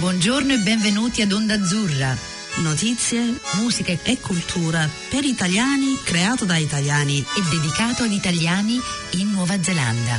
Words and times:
Buongiorno 0.00 0.54
e 0.54 0.58
benvenuti 0.60 1.20
ad 1.20 1.30
Onda 1.30 1.52
Azzurra. 1.52 2.16
Notizie, 2.62 3.38
musica 3.56 3.92
e 4.02 4.18
cultura 4.18 4.88
per 5.10 5.24
italiani, 5.24 5.98
creato 6.02 6.46
da 6.46 6.56
italiani 6.56 7.18
e 7.18 7.42
dedicato 7.50 8.04
ad 8.04 8.10
italiani 8.10 8.80
in 9.18 9.30
Nuova 9.30 9.62
Zelanda. 9.62 10.18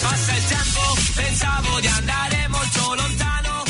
Passa 0.00 0.34
il 0.34 0.46
tempo, 0.46 0.80
pensavo 1.14 1.80
di 1.80 1.86
andare 1.86 2.48
molto 2.48 2.94
lontano. 2.94 3.62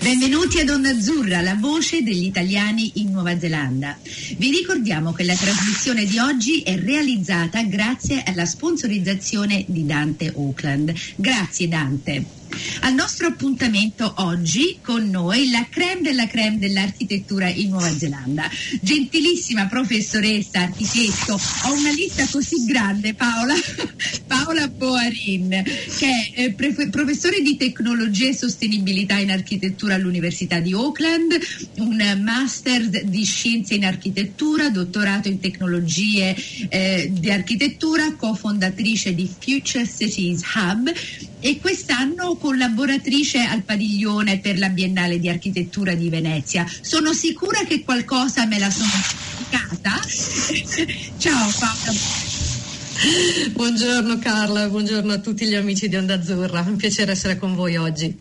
Benvenuti 0.00 0.58
ad 0.58 0.68
Onda 0.68 0.90
Azzurra, 0.90 1.42
la 1.42 1.54
voce 1.54 2.02
degli 2.02 2.24
italiani 2.24 2.90
in 2.94 3.12
Nuova 3.12 3.38
Zelanda. 3.38 3.96
Vi 4.36 4.50
ricordiamo 4.50 5.12
che 5.12 5.22
la 5.22 5.36
trasmissione 5.36 6.06
di 6.06 6.18
oggi 6.18 6.62
è 6.62 6.76
realizzata 6.76 7.62
grazie 7.62 8.24
alla 8.24 8.46
sponsorizzazione 8.46 9.64
di 9.68 9.86
Dante 9.86 10.26
Auckland. 10.34 10.92
Grazie 11.14 11.68
Dante. 11.68 12.38
Al 12.80 12.94
nostro 12.94 13.28
appuntamento 13.28 14.14
oggi 14.18 14.78
con 14.82 15.08
noi 15.08 15.50
la 15.50 15.66
creme 15.68 16.00
della 16.00 16.26
creme 16.26 16.58
dell'architettura 16.58 17.48
in 17.48 17.70
Nuova 17.70 17.90
Zelanda. 17.96 18.48
Gentilissima 18.80 19.66
professoressa, 19.66 20.60
architetto, 20.60 21.34
ho 21.34 21.72
una 21.72 21.90
lista 21.90 22.26
così 22.30 22.64
grande 22.64 23.14
Paola, 23.14 23.54
Paola 24.26 24.68
Boarin, 24.68 25.62
che 25.98 26.32
è 26.34 26.52
pre- 26.52 26.88
professore 26.90 27.40
di 27.40 27.56
tecnologia 27.56 28.28
e 28.28 28.34
sostenibilità 28.34 29.14
in 29.14 29.30
architettura 29.30 29.94
all'Università 29.94 30.58
di 30.58 30.72
Auckland, 30.72 31.38
un 31.76 32.20
master 32.22 33.04
di 33.04 33.24
scienze 33.24 33.74
in 33.74 33.84
architettura, 33.84 34.70
dottorato 34.70 35.28
in 35.28 35.40
tecnologie 35.40 36.34
eh, 36.68 37.10
di 37.12 37.30
architettura, 37.30 38.14
cofondatrice 38.14 39.14
di 39.14 39.28
Future 39.38 39.86
Cities 39.86 40.42
Hub 40.54 40.92
e 41.40 41.58
quest'anno 41.58 42.36
collaboratrice 42.36 43.40
al 43.40 43.62
padiglione 43.62 44.38
per 44.38 44.58
la 44.58 44.68
Biennale 44.68 45.18
di 45.18 45.28
Architettura 45.28 45.94
di 45.94 46.08
Venezia. 46.08 46.66
Sono 46.80 47.12
sicura 47.12 47.64
che 47.64 47.82
qualcosa 47.82 48.46
me 48.46 48.58
la 48.58 48.70
sono 48.70 48.90
dimenticata. 49.48 50.00
Ciao 51.18 51.50
Paola. 51.58 51.98
Buongiorno 53.52 54.18
Carla, 54.18 54.68
buongiorno 54.68 55.12
a 55.12 55.18
tutti 55.18 55.46
gli 55.46 55.54
amici 55.54 55.88
di 55.88 55.96
Onda 55.96 56.14
Azzurra, 56.14 56.60
un 56.60 56.76
piacere 56.76 57.12
essere 57.12 57.38
con 57.38 57.54
voi 57.54 57.76
oggi. 57.76 58.14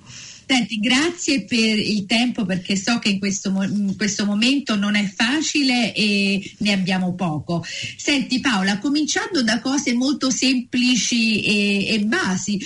Senti, 0.52 0.80
grazie 0.80 1.44
per 1.44 1.78
il 1.78 2.08
tempo 2.08 2.44
perché 2.44 2.76
so 2.76 2.98
che 2.98 3.10
in 3.10 3.20
questo, 3.20 3.50
in 3.62 3.94
questo, 3.96 4.26
momento 4.26 4.76
non 4.76 4.96
è 4.96 5.08
facile 5.08 5.94
e 5.94 6.56
ne 6.58 6.72
abbiamo 6.72 7.14
poco. 7.14 7.64
Senti 7.96 8.40
Paola, 8.40 8.80
cominciando 8.80 9.44
da 9.44 9.60
cose 9.60 9.94
molto 9.94 10.32
semplici 10.32 11.44
e, 11.44 11.94
e 11.94 12.00
basi, 12.00 12.60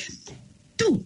tu 0.77 1.05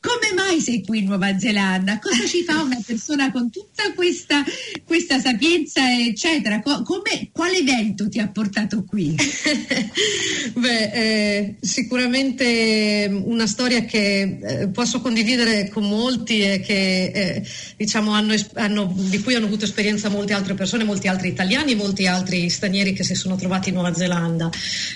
come 0.00 0.32
mai 0.34 0.60
sei 0.62 0.82
qui 0.82 1.00
in 1.00 1.04
Nuova 1.06 1.38
Zelanda? 1.38 1.98
Cosa 1.98 2.26
ci 2.26 2.42
fa 2.42 2.62
una 2.62 2.80
persona 2.84 3.30
con 3.30 3.50
tutta 3.50 3.92
questa, 3.94 4.42
questa 4.86 5.20
sapienza, 5.20 5.82
eccetera? 5.94 6.60
Come, 6.60 7.28
quale 7.30 7.58
evento 7.58 8.08
ti 8.08 8.18
ha 8.18 8.28
portato 8.28 8.82
qui? 8.84 9.14
Beh, 10.56 10.90
eh, 10.92 11.56
sicuramente 11.60 13.10
una 13.24 13.46
storia 13.46 13.84
che 13.84 14.38
eh, 14.42 14.68
posso 14.68 15.02
condividere 15.02 15.68
con 15.68 15.86
molti 15.86 16.40
e 16.40 16.60
che, 16.60 17.12
eh, 17.14 17.46
diciamo, 17.76 18.12
hanno, 18.12 18.34
hanno, 18.54 18.90
di 18.96 19.20
cui 19.20 19.34
hanno 19.34 19.46
avuto 19.46 19.66
esperienza 19.66 20.08
molte 20.08 20.32
altre 20.32 20.54
persone, 20.54 20.84
molti 20.84 21.08
altri 21.08 21.28
italiani, 21.28 21.74
molti 21.74 22.06
altri 22.06 22.48
stranieri 22.48 22.94
che 22.94 23.04
si 23.04 23.14
sono 23.14 23.36
trovati 23.36 23.68
in 23.68 23.74
Nuova 23.74 23.92
Zelanda. 23.92 24.48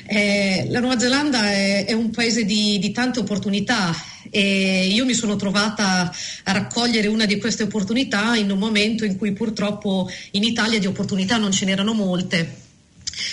Eh, 0.07 0.67
la 0.71 0.81
Nuova 0.81 0.99
Zelanda 0.99 1.51
è, 1.51 1.85
è 1.85 1.93
un 1.93 2.09
paese 2.09 2.45
di, 2.45 2.79
di 2.79 2.91
tante 2.91 3.19
opportunità 3.19 3.95
e 4.35 4.89
io 4.89 5.05
mi 5.05 5.15
sono 5.15 5.37
trovata 5.37 6.13
a 6.43 6.53
raccogliere 6.53 7.07
una 7.07 7.25
di 7.25 7.39
queste 7.39 7.63
opportunità 7.63 8.35
in 8.35 8.51
un 8.51 8.59
momento 8.59 9.05
in 9.05 9.17
cui 9.17 9.33
purtroppo 9.33 10.11
in 10.33 10.43
Italia 10.43 10.81
di 10.81 10.87
opportunità 10.87 11.37
non 11.37 11.53
ce 11.53 11.65
n'erano 11.65 11.93
molte. 11.93 12.64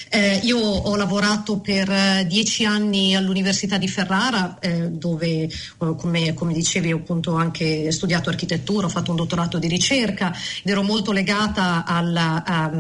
Eh, 0.09 0.42
io 0.44 0.58
ho 0.59 0.96
lavorato 0.96 1.59
per 1.59 1.90
eh, 1.90 2.25
dieci 2.28 2.66
anni 2.66 3.16
all'Università 3.16 3.78
di 3.78 3.88
Ferrara, 3.88 4.59
eh, 4.59 4.90
dove, 4.90 5.44
eh, 5.44 5.50
come, 5.78 6.34
come, 6.34 6.53
dicevi, 6.53 6.92
ho 6.92 6.97
appunto 6.97 7.36
anche 7.36 7.92
studiato 7.92 8.30
architettura, 8.30 8.88
ho 8.88 8.90
fatto 8.90 9.12
un 9.12 9.18
dottorato 9.18 9.58
di 9.58 9.68
ricerca 9.68 10.34
ed 10.64 10.69
ero 10.69 10.84
molto 10.84 11.12
legata 11.12 11.86
alla, 11.86 12.44
a, 12.46 12.72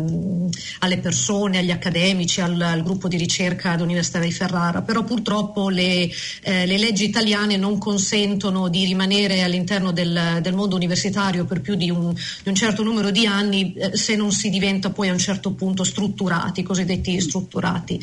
alle 0.79 0.97
persone, 0.99 1.59
agli 1.59 1.71
accademici, 1.71 2.41
al, 2.41 2.59
al, 2.59 2.83
gruppo 2.83 3.07
di 3.07 3.17
ricerca 3.17 3.75
dell'Università 3.75 4.19
di 4.19 4.31
Ferrara, 4.31 4.81
però 4.81 5.03
purtroppo 5.03 5.69
le, 5.69 6.09
eh, 6.43 6.65
le 6.65 6.77
leggi 6.77 7.05
italiane 7.05 7.57
non 7.57 7.77
consentono 7.77 8.67
di 8.67 8.85
rimanere 8.85 9.41
all'interno 9.41 9.91
del, 9.91 10.39
del 10.41 10.53
mondo 10.53 10.75
universitario 10.75 11.45
per 11.45 11.61
più 11.61 11.75
di 11.75 11.89
un, 11.89 12.13
di 12.13 12.49
un 12.49 12.55
certo 12.55 12.83
numero 12.83 13.09
di 13.09 13.25
anni 13.25 13.73
eh, 13.73 13.95
se 13.95 14.15
non 14.15 14.31
si 14.31 14.49
diventa 14.49 14.89
poi 14.89 15.09
a 15.09 15.13
un 15.13 15.19
certo 15.19 15.53
punto 15.53 15.83
strutturati, 15.83 16.63
cosiddetti 16.63 16.90
cosiddetti 16.91 17.19
strutturati. 17.21 17.99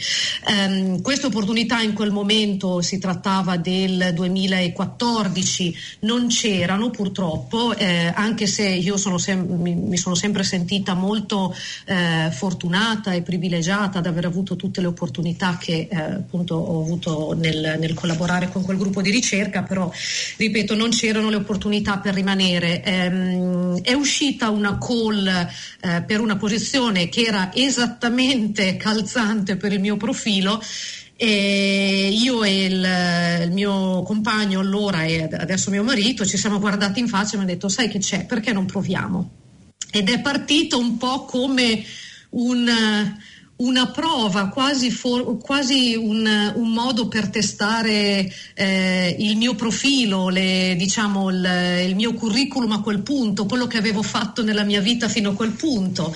Um, 0.47 1.03
queste 1.03 1.27
opportunità 1.27 1.81
in 1.81 1.93
quel 1.93 2.11
momento, 2.11 2.81
si 2.81 2.99
trattava 2.99 3.57
del 3.57 4.13
2014, 4.15 5.75
non 6.01 6.29
c'erano 6.29 6.91
purtroppo, 6.91 7.77
eh, 7.77 8.13
anche 8.15 8.47
se 8.47 8.67
io 8.67 8.97
sono 8.97 9.19
sem- 9.19 9.61
mi, 9.61 9.75
mi, 9.75 9.97
sono 9.97 10.15
sempre 10.15 10.43
sentita 10.43 10.95
molto 10.95 11.55
eh, 11.87 12.31
fortunata 12.31 13.13
e 13.13 13.23
privilegiata 13.23 13.99
ad 13.99 14.07
aver 14.07 14.25
avuto 14.25 14.57
tutte 14.57 14.81
le 14.81 14.87
opportunità 14.87 15.59
che 15.61 15.89
eh, 15.91 15.97
appunto 15.97 16.55
ho 16.55 16.83
avuto 16.83 17.35
nel, 17.37 17.77
nel, 17.79 17.95
collaborare 17.95 18.49
con 18.49 18.63
quel 18.63 18.77
gruppo 18.77 19.03
di 19.03 19.11
ricerca, 19.11 19.63
però 19.63 19.91
ripeto 20.37 20.75
non 20.75 20.91
c'erano 20.91 21.31
le 21.31 21.37
opportunità 21.37 21.99
per 21.99 22.15
rimanere. 22.15 22.83
Ehm, 22.85 23.81
è 23.83 23.93
uscita 23.93 24.51
una 24.51 24.79
call 24.79 25.27
eh, 25.27 26.03
per 26.07 26.21
una 26.21 26.37
posizione 26.37 27.09
che 27.09 27.23
era 27.23 27.51
esattamente 27.53 28.78
calzante 28.79 29.57
per 29.57 29.75
il 29.75 29.81
mio 29.81 29.99
profilo. 29.99 30.63
E 31.21 32.11
io 32.13 32.45
e 32.45 32.65
il, 32.65 33.43
il, 33.43 33.51
mio 33.51 34.03
compagno 34.05 34.61
allora 34.61 35.03
e 35.03 35.25
adesso 35.25 35.69
mio 35.69 35.83
marito 35.83 36.25
ci 36.25 36.39
siamo 36.39 36.61
guardati 36.61 37.01
in 37.01 37.09
faccia 37.09 37.33
e 37.33 37.37
mi 37.37 37.43
hanno 37.43 37.53
detto 37.53 37.69
sai 37.69 37.89
che 37.89 37.99
c'è, 37.99 38.25
perché 38.25 38.53
non 38.53 38.65
proviamo? 38.65 39.31
Ed 39.91 40.09
è 40.09 40.21
partito 40.21 40.79
un 40.79 40.97
po' 40.97 41.25
come 41.25 41.83
un, 42.31 42.71
una 43.57 43.87
prova, 43.89 44.49
quasi, 44.49 44.91
for, 44.91 45.39
quasi 45.39 45.97
un, 45.97 46.53
un, 46.55 46.73
modo 46.73 47.09
per 47.09 47.29
testare 47.29 48.33
eh, 48.55 49.17
il 49.19 49.37
mio 49.37 49.55
profilo, 49.55 50.29
le, 50.29 50.77
diciamo, 50.79 51.31
il, 51.31 51.85
il 51.89 51.97
mio 51.97 52.15
curriculum 52.15 52.73
a 52.73 52.83
quel 52.83 53.01
punto, 53.01 53.47
quello 53.47 53.67
che 53.67 53.79
avevo 53.79 54.03
fatto 54.03 54.45
nella 54.45 54.63
mia 54.63 54.81
vita 54.81 55.09
fino 55.09 55.31
a 55.31 55.35
quel 55.35 55.53
punto 55.53 56.15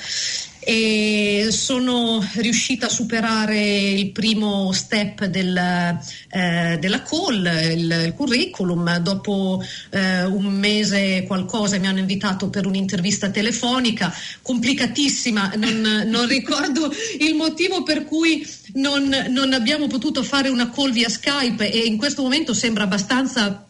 e 0.64 1.48
sono 1.50 2.24
riuscita 2.34 2.86
a 2.86 2.88
superare 2.88 3.60
il 3.90 4.12
primo 4.12 4.72
step 4.72 5.24
del, 5.24 5.56
eh, 5.56 6.78
della 6.80 7.02
call, 7.02 7.44
il, 7.44 8.04
il 8.06 8.14
curriculum. 8.14 8.98
Dopo 8.98 9.62
eh, 9.90 10.24
un 10.24 10.44
mese 10.46 11.24
qualcosa 11.26 11.78
mi 11.78 11.88
hanno 11.88 11.98
invitato 11.98 12.48
per 12.48 12.66
un'intervista 12.66 13.30
telefonica 13.30 14.12
complicatissima, 14.42 15.54
non, 15.56 16.04
non 16.06 16.26
ricordo 16.26 16.92
il 17.18 17.34
motivo 17.34 17.82
per 17.82 18.04
cui 18.04 18.46
non, 18.74 19.08
non 19.30 19.52
abbiamo 19.52 19.86
potuto 19.86 20.22
fare 20.22 20.48
una 20.48 20.70
call 20.70 20.92
via 20.92 21.08
Skype 21.08 21.70
e 21.70 21.78
in 21.78 21.96
questo 21.96 22.22
momento 22.22 22.54
sembra 22.54 22.84
abbastanza 22.84 23.66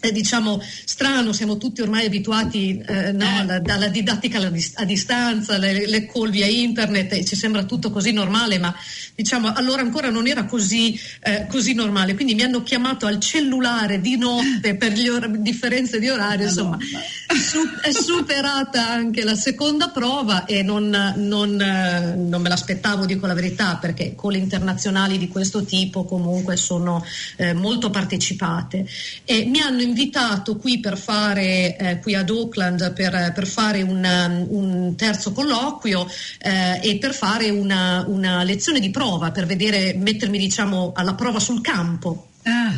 eh, 0.00 0.12
diciamo 0.12 0.62
strano, 0.84 1.32
siamo 1.32 1.58
tutti 1.58 1.82
ormai 1.82 2.06
abituati 2.06 2.82
eh, 2.86 3.12
no, 3.12 3.26
alla, 3.38 3.60
alla, 3.66 3.88
didattica 3.88 4.38
alla, 4.38 4.50
a 4.74 4.84
distanza, 4.84 5.58
le, 5.58 5.86
le, 5.86 6.06
call 6.06 6.30
via 6.30 6.46
internet, 6.46 7.12
e 7.12 7.24
ci 7.24 7.36
sembra 7.36 7.64
tutto 7.64 7.90
così 7.90 8.12
normale, 8.12 8.58
ma 8.58 8.74
diciamo 9.14 9.52
allora 9.52 9.82
ancora 9.82 10.08
non 10.08 10.26
era 10.26 10.44
così, 10.44 10.98
eh, 11.22 11.46
così 11.48 11.74
normale. 11.74 12.14
Quindi 12.14 12.34
mi 12.34 12.42
hanno 12.42 12.62
chiamato 12.62 13.06
al 13.06 13.20
cellulare 13.20 14.00
di 14.00 14.16
notte 14.16 14.76
per 14.80 14.96
le 14.96 15.10
or- 15.10 15.38
differenze 15.38 15.98
di 15.98 16.08
orario, 16.08 16.46
insomma, 16.46 16.78
su- 16.78 17.80
è 17.82 17.92
superata 17.92 18.88
anche 18.88 19.22
la 19.22 19.34
seconda 19.34 19.90
prova 19.90 20.46
e 20.46 20.62
non, 20.62 20.88
non, 21.16 21.60
eh, 21.60 22.14
non, 22.16 22.40
me 22.40 22.48
l'aspettavo, 22.48 23.04
dico 23.04 23.26
la 23.26 23.34
verità, 23.34 23.76
perché 23.76 24.14
call 24.18 24.36
internazionali 24.36 25.18
di 25.18 25.28
questo 25.28 25.64
tipo 25.64 26.04
comunque 26.04 26.56
sono 26.56 27.04
eh, 27.36 27.52
molto 27.52 27.90
partecipate. 27.90 28.86
E 29.24 29.44
mi 29.44 29.60
hanno 29.60 29.88
invitato 29.90 30.56
qui 30.56 30.80
per 30.80 30.96
fare, 30.96 31.76
eh, 31.76 31.98
qui 32.00 32.14
ad 32.14 32.30
Auckland, 32.30 32.92
per, 32.92 33.32
per 33.34 33.46
fare 33.46 33.82
un, 33.82 34.02
um, 34.02 34.46
un, 34.48 34.96
terzo 34.96 35.32
colloquio 35.32 36.06
eh, 36.38 36.80
e 36.82 36.98
per 36.98 37.12
fare 37.12 37.50
una, 37.50 38.04
una, 38.06 38.42
lezione 38.42 38.80
di 38.80 38.90
prova, 38.90 39.30
per 39.30 39.46
vedere, 39.46 39.94
mettermi 39.94 40.38
diciamo 40.38 40.92
alla 40.94 41.14
prova 41.14 41.40
sul 41.40 41.60
campo. 41.60 42.28
Ah. 42.44 42.74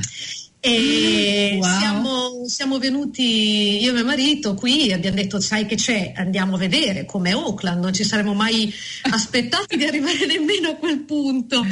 E 0.65 1.59
wow. 1.61 1.79
siamo, 1.79 2.45
siamo, 2.47 2.79
venuti 2.79 3.83
io 3.83 3.91
e 3.91 3.95
mio 3.95 4.05
marito 4.05 4.55
qui 4.55 4.89
e 4.89 4.93
abbiamo 4.95 5.17
detto 5.17 5.41
sai 5.41 5.67
che 5.67 5.75
c'è, 5.75 6.13
andiamo 6.15 6.55
a 6.55 6.59
vedere 6.59 7.05
come 7.05 7.33
Auckland, 7.33 7.83
non 7.83 7.93
ci 7.93 8.05
saremmo 8.05 8.33
mai 8.33 8.73
aspettati 9.11 9.77
di 9.77 9.85
arrivare 9.85 10.25
nemmeno 10.25 10.71
a 10.71 10.75
quel 10.77 11.01
punto. 11.01 11.67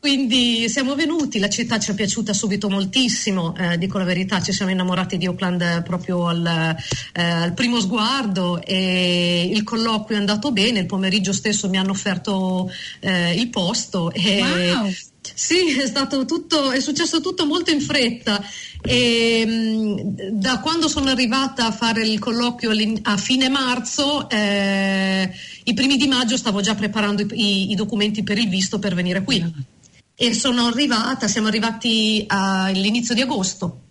Quindi 0.00 0.68
siamo 0.68 0.94
venuti, 0.94 1.40
la 1.40 1.48
città 1.48 1.80
ci 1.80 1.90
è 1.90 1.94
piaciuta 1.94 2.32
subito 2.32 2.70
moltissimo, 2.70 3.52
eh, 3.56 3.76
dico 3.78 3.98
la 3.98 4.04
verità, 4.04 4.40
ci 4.40 4.52
siamo 4.52 4.70
innamorati 4.70 5.18
di 5.18 5.26
Oakland 5.26 5.82
proprio 5.82 6.28
al, 6.28 6.76
eh, 7.12 7.20
al, 7.22 7.52
primo 7.52 7.80
sguardo 7.80 8.62
e 8.62 9.50
il 9.52 9.64
colloquio 9.64 10.16
è 10.16 10.20
andato 10.20 10.52
bene, 10.52 10.78
il 10.78 10.86
pomeriggio 10.86 11.32
stesso 11.32 11.68
mi 11.68 11.78
hanno 11.78 11.90
offerto 11.90 12.70
eh, 13.00 13.34
il 13.34 13.48
posto 13.48 14.12
e 14.12 14.40
wow. 14.40 14.92
Sì, 15.34 15.78
è 15.78 15.86
stato 15.86 16.24
tutto, 16.24 16.70
è 16.70 16.80
successo 16.80 17.20
tutto 17.20 17.44
molto 17.44 17.70
in 17.70 17.80
fretta. 17.80 18.42
E, 18.80 19.44
mh, 19.44 20.30
da 20.30 20.60
quando 20.60 20.88
sono 20.88 21.10
arrivata 21.10 21.66
a 21.66 21.72
fare 21.72 22.06
il 22.06 22.18
colloquio 22.18 22.70
a 23.02 23.16
fine 23.16 23.48
marzo, 23.48 24.28
eh, 24.30 25.30
i 25.64 25.74
primi 25.74 25.96
di 25.96 26.06
maggio 26.06 26.36
stavo 26.36 26.60
già 26.60 26.74
preparando 26.74 27.26
i, 27.32 27.70
i, 27.70 27.74
documenti 27.74 28.22
per 28.22 28.38
il 28.38 28.48
visto 28.48 28.78
per 28.78 28.94
venire 28.94 29.22
qui. 29.22 29.76
E 30.20 30.34
sono 30.34 30.66
arrivata, 30.66 31.28
siamo 31.28 31.46
arrivati 31.46 32.24
all'inizio 32.26 33.14
di 33.14 33.20
agosto. 33.20 33.82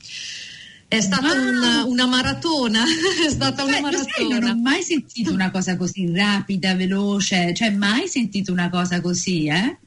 È 0.85 1.00
stata 1.00 1.33
wow. 1.33 1.47
una, 1.47 1.85
una, 1.85 2.06
maratona, 2.06 2.83
è 3.25 3.29
stata 3.29 3.63
cioè, 3.63 3.69
una 3.69 3.79
maratona. 3.79 4.13
Sai, 4.13 4.27
non 4.27 4.44
ho 4.44 4.56
mai 4.62 4.83
sentito 4.83 5.31
una 5.31 5.51
cosa 5.51 5.77
così 5.77 6.13
rapida, 6.13 6.75
veloce, 6.75 7.53
cioè 7.53 7.69
mai 7.69 8.09
sentito 8.09 8.51
una 8.51 8.69
cosa 8.69 9.00
così, 9.00 9.47
eh? 9.47 9.77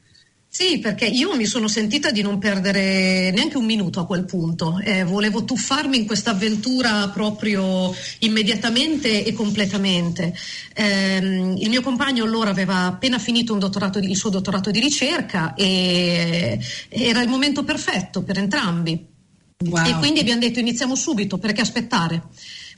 Sì, 0.53 0.79
perché 0.79 1.05
io 1.05 1.33
mi 1.37 1.45
sono 1.45 1.69
sentita 1.69 2.11
di 2.11 2.21
non 2.21 2.37
perdere 2.37 3.31
neanche 3.31 3.55
un 3.55 3.63
minuto 3.63 4.01
a 4.01 4.05
quel 4.05 4.25
punto. 4.25 4.79
Eh, 4.83 5.05
volevo 5.05 5.45
tuffarmi 5.45 5.95
in 5.95 6.05
questa 6.05 6.31
avventura 6.31 7.07
proprio 7.07 7.95
immediatamente 8.19 9.23
e 9.23 9.31
completamente. 9.31 10.35
Eh, 10.73 11.19
il 11.57 11.69
mio 11.69 11.81
compagno 11.81 12.25
allora 12.25 12.49
aveva 12.49 12.83
appena 12.87 13.17
finito 13.17 13.55
il 13.55 14.17
suo 14.17 14.29
dottorato 14.29 14.71
di 14.71 14.81
ricerca 14.81 15.53
e 15.53 16.59
era 16.89 17.21
il 17.21 17.29
momento 17.29 17.63
perfetto 17.63 18.21
per 18.21 18.37
entrambi. 18.37 19.07
Wow. 19.69 19.85
E 19.85 19.93
quindi 19.99 20.19
abbiamo 20.19 20.41
detto 20.41 20.59
iniziamo 20.59 20.95
subito, 20.95 21.37
perché 21.37 21.61
aspettare? 21.61 22.23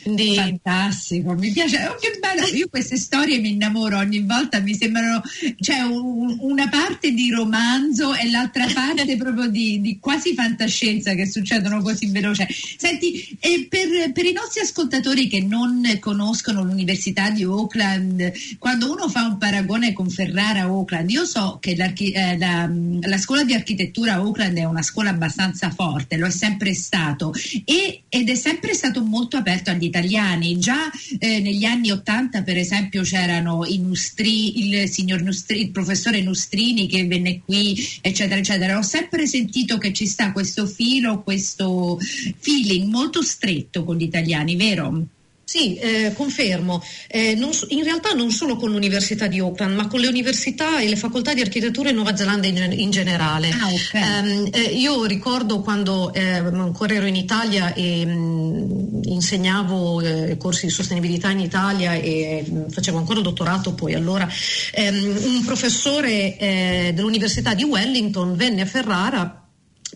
Quindi... 0.04 0.36
Fantastico, 0.36 1.34
mi 1.34 1.52
piace, 1.52 1.88
oh, 1.88 1.96
che 1.96 2.20
bello, 2.20 2.46
io 2.54 2.68
queste 2.68 2.98
storie 2.98 3.40
mi 3.40 3.52
innamoro 3.52 3.98
ogni 3.98 4.20
volta, 4.20 4.60
mi 4.60 4.76
sembrano, 4.76 5.22
cioè 5.60 5.80
un, 5.80 6.38
una 6.42 6.68
parte 6.68 7.12
di 7.12 7.32
romanzo 7.32 8.14
e 8.14 8.30
l'altra 8.30 8.68
parte 8.74 9.16
proprio 9.18 9.48
di, 9.48 9.80
di, 9.80 10.00
quasi 10.00 10.34
fantascienza 10.34 11.14
che 11.14 11.26
succedono 11.26 11.82
così 11.82 12.08
veloce. 12.08 12.48
Senti, 12.78 13.38
e 13.40 13.68
per, 13.70 14.12
per, 14.12 14.26
i 14.26 14.34
nostri 14.34 14.60
ascoltatori 14.60 15.28
che 15.28 15.42
non 15.42 15.82
conoscono 16.02 16.64
l'Università 16.64 17.30
di 17.30 17.46
Oakland, 17.46 18.32
quando 18.60 18.92
uno 18.92 19.08
fa 19.08 19.26
un 19.26 19.38
paragone 19.38 19.94
con 19.94 20.10
Ferrara 20.10 20.70
Oakland, 20.70 21.10
io 21.10 21.24
so 21.26 21.60
che 21.62 21.72
eh, 21.72 22.38
la, 22.38 22.70
la, 23.02 23.18
scuola 23.18 23.44
di 23.44 23.54
architettura 23.54 24.22
Oakland 24.22 24.58
è 24.58 24.66
una 24.66 24.82
scuola 24.82 25.12
abbastanza 25.12 25.70
forte, 25.70 26.18
lo 26.18 26.28
è 26.28 26.32
sempre 26.32 26.74
stato 26.74 27.34
e, 27.64 28.04
ed 28.10 28.30
è 28.30 28.36
sempre 28.36 28.74
stato 28.74 29.02
molto 29.02 29.38
aperto 29.38 29.70
agli 29.70 29.90
italiani. 29.94 30.58
Già 30.58 30.90
eh, 31.20 31.40
negli 31.40 31.66
anni 31.66 31.92
Ottanta, 31.92 32.42
per 32.42 32.58
esempio, 32.58 33.04
c'erano 33.04 33.64
Nustri, 33.78 34.68
il 34.68 34.90
signor 34.90 35.22
Nustri, 35.22 35.62
il 35.62 35.72
professore 35.72 36.22
Nustrini 36.22 36.88
che 36.88 37.06
venne 37.06 37.42
qui, 37.46 37.78
eccetera, 38.02 38.40
eccetera. 38.40 38.78
Ho 38.78 38.82
sempre 38.82 39.28
sentito 39.28 39.78
che 39.78 39.94
ci 39.94 40.08
sta 40.08 40.32
questo 40.32 40.66
filo, 40.66 41.22
questo 41.22 42.00
feeling 42.40 42.90
molto 42.90 43.22
stretto 43.22 43.84
con 43.84 43.98
gli 43.98 44.04
italiani, 44.04 44.56
vero? 44.56 45.06
Sì, 45.54 45.76
eh, 45.76 46.14
confermo. 46.16 46.84
Eh, 47.08 47.36
non, 47.36 47.52
in 47.68 47.84
realtà 47.84 48.14
non 48.14 48.32
solo 48.32 48.56
con 48.56 48.72
l'Università 48.72 49.28
di 49.28 49.38
Auckland, 49.38 49.76
ma 49.76 49.86
con 49.86 50.00
le 50.00 50.08
università 50.08 50.80
e 50.80 50.90
le 50.90 50.96
facoltà 50.96 51.36
di 51.36 51.42
architettura 51.42 51.90
in 51.90 51.96
Nuova 51.96 52.16
Zelanda 52.16 52.48
in, 52.48 52.74
in 52.76 52.90
generale. 52.90 53.52
Ah, 53.52 53.68
okay. 53.72 54.50
eh, 54.50 54.62
io 54.62 55.06
ricordo 55.06 55.62
quando 55.62 56.12
ehm, 56.12 56.60
ancora 56.60 56.96
ero 56.96 57.06
in 57.06 57.16
Italia 57.16 57.72
e 57.76 58.04
mh, 58.04 58.10
mm, 58.10 59.02
insegnavo 59.04 60.02
eh, 60.02 60.38
corsi 60.38 60.66
di 60.66 60.72
sostenibilità 60.72 61.30
in 61.30 61.42
Italia 61.42 61.94
e 61.94 62.44
mh, 62.48 62.56
mm, 62.56 62.68
facevo 62.70 62.98
ancora 62.98 63.22
dottorato 63.22 63.76
poi 63.76 63.94
allora, 63.94 64.28
ehm, 64.72 65.18
un 65.24 65.46
professore 65.46 66.36
eh, 66.36 66.92
dell'Università 66.96 67.54
di 67.54 67.64
Wellington 67.64 68.36
venne 68.36 68.62
a 68.62 68.66
Ferrara 68.66 69.43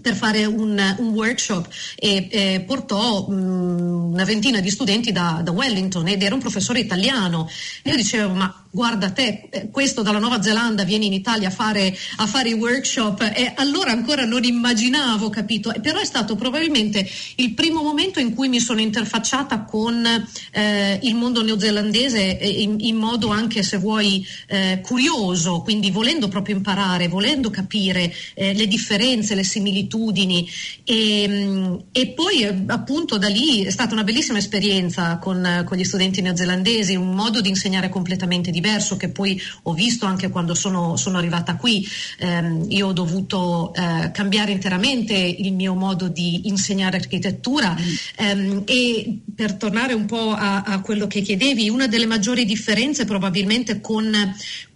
per 0.02 0.16
fare 0.16 0.46
un, 0.46 0.96
un 0.98 1.08
workshop 1.10 1.68
e 1.96 2.28
eh, 2.32 2.64
portò 2.66 3.28
mh, 3.28 4.14
una 4.14 4.24
ventina 4.24 4.60
di 4.60 4.70
studenti 4.70 5.12
da, 5.12 5.42
da, 5.44 5.52
Wellington 5.52 6.08
ed 6.08 6.24
era 6.24 6.36
un 6.36 6.42
professore 6.42 6.80
italiano. 6.80 7.50
Io 7.84 7.96
dicevo, 7.96 8.34
ma 8.34 8.67
guarda 8.72 9.12
te, 9.12 9.48
eh, 9.50 9.70
questo 9.70 10.02
dalla 10.02 10.20
Nuova 10.20 10.42
Zelanda 10.42 10.84
viene 10.84 11.06
in 11.06 11.14
Italia 11.14 11.48
a 11.48 11.52
fare, 11.52 11.96
a 12.18 12.28
fare 12.28 12.50
i 12.50 12.54
workshop 12.54 13.32
e 13.36 13.54
allora 13.56 13.92
ancora 13.92 14.26
non 14.26 14.44
immaginavo, 14.44 15.30
capito? 15.30 15.74
Però 15.82 16.00
è 16.00 16.06
stato 16.06 16.36
probabilmente 16.36 17.08
il 17.36 17.54
primo 17.54 17.82
momento 17.82 18.20
in 18.20 18.34
cui 18.34 18.48
mi 18.50 18.60
sono 18.60 18.80
interfacciata 18.80 19.64
con 19.64 20.06
eh, 20.52 21.00
il 21.02 21.16
mondo 21.16 21.42
neozelandese 21.44 22.22
in, 22.22 22.76
in, 22.80 22.96
modo 22.96 23.30
anche, 23.30 23.64
se 23.64 23.78
vuoi, 23.78 24.26
eh, 24.48 24.82
curioso, 24.84 25.62
quindi 25.62 25.92
volendo 25.92 26.28
proprio 26.28 26.56
imparare, 26.56 27.08
volendo 27.08 27.50
capire 27.50 28.14
eh, 28.36 28.54
le 28.54 28.68
differenze, 28.68 29.36
le 29.36 29.44
similitudini 29.44 30.48
e, 30.84 31.80
e, 31.92 32.08
poi 32.10 32.42
eh, 32.44 32.64
appunto 32.68 33.18
da 33.18 33.28
lì 33.28 33.64
è 33.64 33.72
stata 33.72 33.94
una 33.94 34.04
bellissima 34.04 34.38
esperienza 34.38 35.18
con, 35.18 35.64
con 35.66 35.78
gli 35.78 35.84
studenti 35.84 36.22
neozelandesi, 36.22 36.96
un 36.96 37.14
modo 37.14 37.42
di 37.42 37.50
insegnare 37.50 37.90
completamente 37.90 38.52
diverso 38.52 38.66
diverso 38.68 38.98
che 38.98 39.10
poi 39.10 39.42
ho 39.64 39.74
visto 39.74 40.06
anche 40.06 40.30
quando 40.30 40.54
sono, 40.54 40.98
sono 40.98 41.18
arrivata 41.18 41.56
qui. 41.56 41.88
Eh, 42.18 42.66
io 42.68 42.88
ho 42.88 42.94
dovuto 42.94 43.74
eh, 43.74 44.12
cambiare 44.12 44.52
interamente 44.52 45.14
il 45.16 45.54
mio 45.54 45.74
modo 45.74 46.10
di 46.10 46.48
insegnare 46.48 46.98
architettura 46.98 47.74
mm. 47.74 48.26
ehm, 48.26 48.64
e 48.66 49.20
per 49.34 49.54
tornare 49.54 49.94
un 49.94 50.06
po' 50.06 50.32
a, 50.32 50.64
a, 50.64 50.82
quello 50.82 51.08
che 51.08 51.22
chiedevi, 51.22 51.70
una 51.70 51.88
delle 51.88 52.06
maggiori 52.06 52.44
differenze 52.44 53.06
probabilmente 53.06 53.80
con, 53.80 54.12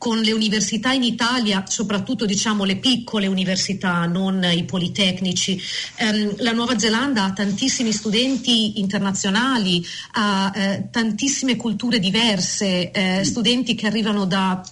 con 0.01 0.19
le 0.19 0.31
università 0.31 0.93
in 0.93 1.03
Italia, 1.03 1.63
soprattutto 1.67 2.25
diciamo 2.25 2.63
le 2.63 2.77
piccole 2.77 3.27
università, 3.27 4.03
non 4.07 4.43
i 4.51 4.63
politecnici, 4.63 5.61
ehm, 5.97 6.37
la 6.37 6.53
Nuova 6.53 6.79
Zelanda 6.79 7.25
ha 7.25 7.33
tantissimi 7.33 7.91
studenti 7.91 8.79
internazionali, 8.79 9.85
ha 10.13 10.51
eh, 10.55 10.87
tantissime 10.89 11.55
culture 11.55 11.99
diverse, 11.99 12.89
eh, 12.89 13.23
studenti 13.23 13.75
che 13.75 13.85
arrivano 13.85 14.25
da 14.25 14.63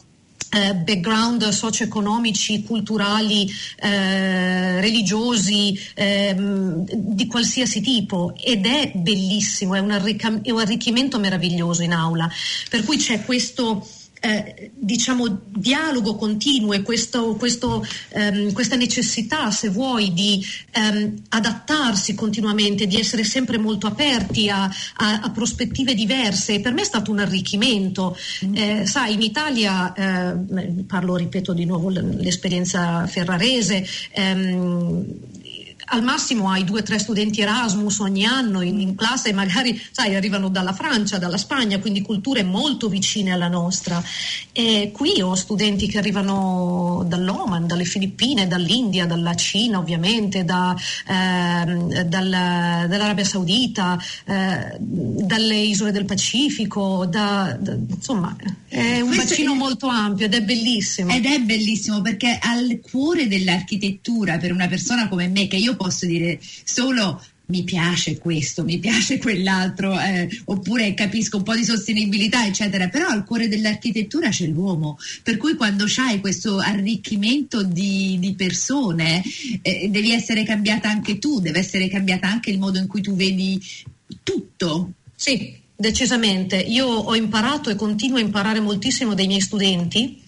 eh, 0.52 0.74
background 0.74 1.48
socio-economici, 1.50 2.64
culturali, 2.64 3.48
eh, 3.76 4.82
religiosi, 4.82 5.80
ehm, 5.94 6.86
di 6.92 7.28
qualsiasi 7.28 7.82
tipo 7.82 8.34
ed 8.36 8.66
è 8.66 8.94
bellissimo, 8.96 9.76
è 9.76 9.80
un 9.80 9.92
arricchimento 9.92 11.20
meraviglioso 11.20 11.84
in 11.84 11.94
aula. 11.94 12.28
Per 12.68 12.84
cui 12.84 12.98
c'è 12.98 13.24
questo 13.24 13.88
eh, 14.20 14.72
diciamo, 14.76 15.42
dialogo 15.46 16.16
continuo 16.16 16.74
e 16.74 16.82
questo, 16.82 17.36
questo, 17.36 17.86
ehm, 18.10 18.52
questa 18.52 18.76
necessità, 18.76 19.52
se 19.52 19.70
vuoi, 19.70 20.14
di 20.14 20.44
ehm, 20.72 21.24
adattarsi 21.30 22.14
continuamente, 22.16 22.88
di 22.88 22.98
essere 22.98 23.24
sempre 23.24 23.58
molto 23.58 23.88
aperti 23.88 24.50
a, 24.50 24.64
a, 24.64 25.20
a 25.22 25.30
prospettive 25.32 25.94
diverse, 25.94 26.60
per 26.60 26.74
me 26.74 26.82
è 26.82 26.86
stato 26.86 27.12
un 27.12 27.20
arricchimento. 27.20 28.18
Mm. 28.46 28.56
Eh, 28.56 28.86
sai, 28.86 29.14
in 29.14 29.22
Italia, 29.22 29.94
eh, 29.94 30.84
parlo, 30.86 31.16
ripeto 31.16 31.54
di 31.54 31.66
nuovo 31.66 31.90
l'esperienza 31.90 33.08
ferrarese, 33.08 33.86
ehm, 34.12 35.06
al 35.90 36.04
massimo 36.04 36.50
hai 36.50 36.64
due 36.64 36.80
o 36.80 36.84
tre 36.84 37.00
studenti 37.00 37.42
Erasmus 37.42 38.00
ogni 38.00 38.26
anno 38.26 38.62
in, 38.62 38.80
in, 38.80 38.96
classe 38.96 39.30
e 39.30 39.34
magari 39.34 39.80
sai, 39.92 40.16
arrivano 40.16 40.50
dalla 40.50 40.74
Francia, 40.74 41.18
dalla 41.18 41.38
Spagna, 41.38 41.80
quindi 41.80 42.02
culture 42.02 42.44
molto 42.44 42.90
vicine 42.90 43.32
alla 43.32 43.48
nostra. 43.48 44.02
E 44.52 44.92
qui 44.94 45.22
ho 45.22 45.36
studenti 45.36 45.88
che 45.88 45.98
arrivano 45.98 47.04
dall'Oman, 47.08 47.68
dalle 47.68 47.86
Filippine, 47.86 48.48
dall'India, 48.48 49.06
dalla 49.06 49.36
Cina 49.36 49.80
ovviamente, 49.80 50.44
da, 50.44 50.76
eh, 51.08 52.06
dalla, 52.06 52.86
dall'Arabia 52.88 53.26
Saudita, 53.26 53.98
eh, 54.26 54.78
dalle 54.80 55.56
isole 55.56 55.92
del 55.92 56.06
Pacifico, 56.06 57.06
da, 57.06 57.58
da, 57.60 57.74
insomma 57.74 58.36
è 58.70 59.02
un 59.02 59.08
Questo 59.08 59.30
bacino 59.30 59.54
è... 59.54 59.58
molto 59.58 59.88
ampio 59.88 60.28
ed 60.28 60.36
è 60.36 60.42
bellissimo. 60.44 61.12
Ed 61.12 61.26
è 61.26 61.40
bellissimo 61.40 62.02
perché 62.02 62.38
al 62.40 62.80
cuore 62.80 63.28
dell'architettura 63.28 64.38
per 64.38 64.52
una 64.52 64.68
persona 64.68 65.08
come 65.08 65.28
me 65.28 65.48
che 65.48 65.56
io 65.56 65.76
posso 65.80 66.06
dire 66.06 66.40
solo 66.66 67.22
mi 67.50 67.64
piace 67.64 68.18
questo, 68.18 68.64
mi 68.64 68.78
piace 68.80 69.18
quell'altro, 69.18 70.00
eh, 70.00 70.30
oppure 70.46 70.94
capisco 70.94 71.38
un 71.38 71.44
po' 71.44 71.56
di 71.56 71.64
sostenibilità, 71.64 72.46
eccetera, 72.46 72.90
però 72.90 73.08
al 73.08 73.26
cuore 73.26 73.48
dell'architettura 73.48 74.30
c'è 74.30 74.46
l'uomo, 74.48 74.98
per 75.24 75.38
cui 75.38 75.56
quando 75.56 75.86
c'hai 75.88 76.20
questo 76.20 76.60
arricchimento 76.60 77.64
di, 77.64 78.18
di 78.20 78.36
persone 78.36 79.24
eh, 79.62 79.88
devi 79.90 80.12
essere 80.12 80.44
cambiata 80.44 80.90
anche 80.90 81.18
tu, 81.18 81.40
deve 81.40 81.60
essere 81.60 81.88
cambiata 81.88 82.30
anche 82.30 82.52
il 82.52 82.60
modo 82.60 82.78
in 82.78 82.88
cui 82.88 83.02
tu 83.02 83.16
vedi 83.16 83.60
tutto. 84.22 84.92
Sì, 85.16 85.58
decisamente. 85.76 86.58
Io 86.58 86.86
ho 86.86 87.16
imparato 87.16 87.70
e 87.70 87.76
continuo 87.76 88.18
a 88.18 88.22
imparare 88.22 88.60
moltissimo 88.60 89.16
dai 89.16 89.28
miei 89.28 89.42
studenti 89.42 90.22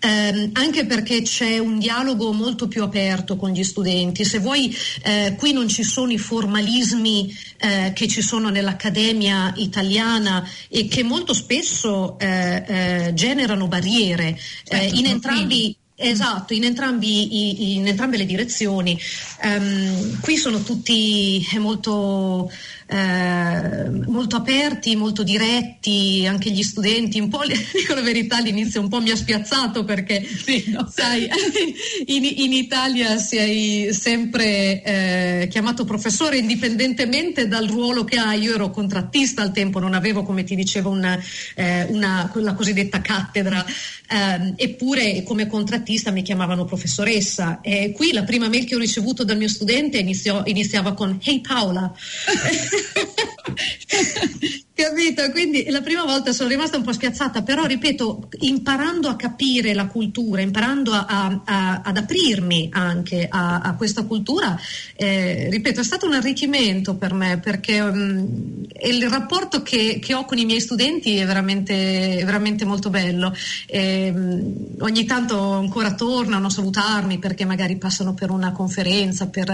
ehm, 0.00 0.50
anche 0.54 0.86
perché 0.86 1.22
c'è 1.22 1.58
un 1.58 1.78
dialogo 1.78 2.32
molto 2.32 2.66
più 2.66 2.82
aperto 2.82 3.36
con 3.36 3.50
gli 3.50 3.62
studenti. 3.62 4.24
Se 4.24 4.38
vuoi, 4.38 4.74
eh, 5.02 5.36
qui 5.38 5.52
non 5.52 5.68
ci 5.68 5.82
sono 5.82 6.12
i 6.12 6.18
formalismi 6.18 7.32
eh, 7.58 7.92
che 7.94 8.08
ci 8.08 8.22
sono 8.22 8.48
nell'accademia 8.48 9.52
italiana 9.56 10.48
e 10.68 10.88
che 10.88 11.02
molto 11.02 11.34
spesso 11.34 12.18
eh, 12.18 12.64
eh 12.66 13.14
generano 13.14 13.68
barriere 13.68 14.38
certo, 14.64 14.94
in 14.96 15.06
entrambi 15.06 15.76
Esatto, 16.02 16.54
in, 16.54 16.64
entrambi, 16.64 17.76
in, 17.76 17.86
entrambe 17.86 18.16
le 18.16 18.24
direzioni. 18.24 18.98
Um, 19.42 20.18
qui 20.20 20.38
sono 20.38 20.62
tutti 20.62 21.46
molto 21.58 22.50
eh, 22.92 23.88
molto 24.08 24.34
aperti, 24.34 24.96
molto 24.96 25.22
diretti, 25.22 26.26
anche 26.26 26.50
gli 26.50 26.64
studenti 26.64 27.20
un 27.20 27.28
po', 27.28 27.42
dico 27.46 27.94
la 27.94 28.00
verità, 28.00 28.38
all'inizio 28.38 28.80
un 28.80 28.88
po' 28.88 29.00
mi 29.00 29.10
ha 29.10 29.16
spiazzato 29.16 29.84
perché 29.84 30.26
sì, 30.26 30.64
no. 30.68 30.90
sai, 30.92 31.28
in, 32.06 32.24
in, 32.24 32.52
Italia 32.52 33.16
sei 33.18 33.94
sempre 33.94 34.82
eh, 34.82 35.48
chiamato 35.48 35.84
professore 35.84 36.38
indipendentemente 36.38 37.46
dal 37.46 37.68
ruolo 37.68 38.02
che 38.02 38.16
hai. 38.16 38.40
Io 38.40 38.54
ero 38.54 38.70
contrattista 38.70 39.42
al 39.42 39.52
tempo, 39.52 39.78
non 39.78 39.94
avevo, 39.94 40.24
come 40.24 40.42
ti 40.42 40.56
dicevo, 40.56 40.90
una, 40.90 41.16
eh, 41.54 41.84
una, 41.90 42.28
la 42.34 42.54
cosiddetta 42.54 43.00
cattedra, 43.00 43.64
ehm, 44.08 44.54
eppure 44.56 45.22
come 45.22 45.46
contrattista 45.46 46.10
mi 46.10 46.22
chiamavano 46.22 46.64
professoressa. 46.64 47.60
E 47.60 47.92
qui 47.92 48.12
la 48.12 48.24
prima 48.24 48.48
mail 48.48 48.64
che 48.64 48.74
ho 48.74 48.78
ricevuto 48.78 49.22
dal 49.22 49.36
mio 49.36 49.48
studente 49.48 49.98
iniziò, 49.98 50.42
iniziava 50.44 50.92
con 50.94 51.20
Hey 51.22 51.40
Paola. 51.40 51.92
Capito? 54.80 55.30
Quindi 55.30 55.66
la 55.68 55.82
prima 55.82 56.04
volta 56.04 56.32
sono 56.32 56.48
rimasta 56.48 56.78
un 56.78 56.82
po' 56.82 56.92
spiazzata, 56.92 57.42
però 57.42 57.66
ripeto, 57.66 58.30
imparando 58.40 59.08
a 59.08 59.16
capire 59.16 59.74
la 59.74 59.86
cultura, 59.86 60.40
imparando 60.40 60.92
a, 60.92 61.42
a, 61.44 61.82
ad 61.84 61.96
aprirmi 61.98 62.70
anche 62.72 63.26
a, 63.28 63.58
a 63.58 63.74
questa 63.74 64.04
cultura, 64.04 64.58
eh, 64.96 65.48
ripeto, 65.50 65.80
è 65.80 65.84
stato 65.84 66.06
un 66.06 66.14
arricchimento 66.14 66.94
per 66.96 67.12
me 67.12 67.38
perché 67.40 67.78
um, 67.80 68.64
il 68.82 69.06
rapporto 69.10 69.62
che, 69.62 69.98
che, 70.00 70.14
ho 70.14 70.24
con 70.24 70.38
i 70.38 70.46
miei 70.46 70.60
studenti 70.60 71.16
è 71.16 71.26
veramente, 71.26 72.22
veramente 72.24 72.64
molto 72.64 72.88
bello. 72.88 73.34
E, 73.66 74.10
um, 74.14 74.76
ogni 74.78 75.04
tanto 75.04 75.38
ancora 75.52 75.92
tornano 75.92 76.46
a 76.46 76.50
salutarmi 76.50 77.18
perché 77.18 77.44
magari 77.44 77.76
passano 77.76 78.14
per 78.14 78.30
una 78.30 78.52
conferenza, 78.52 79.28
per, 79.28 79.50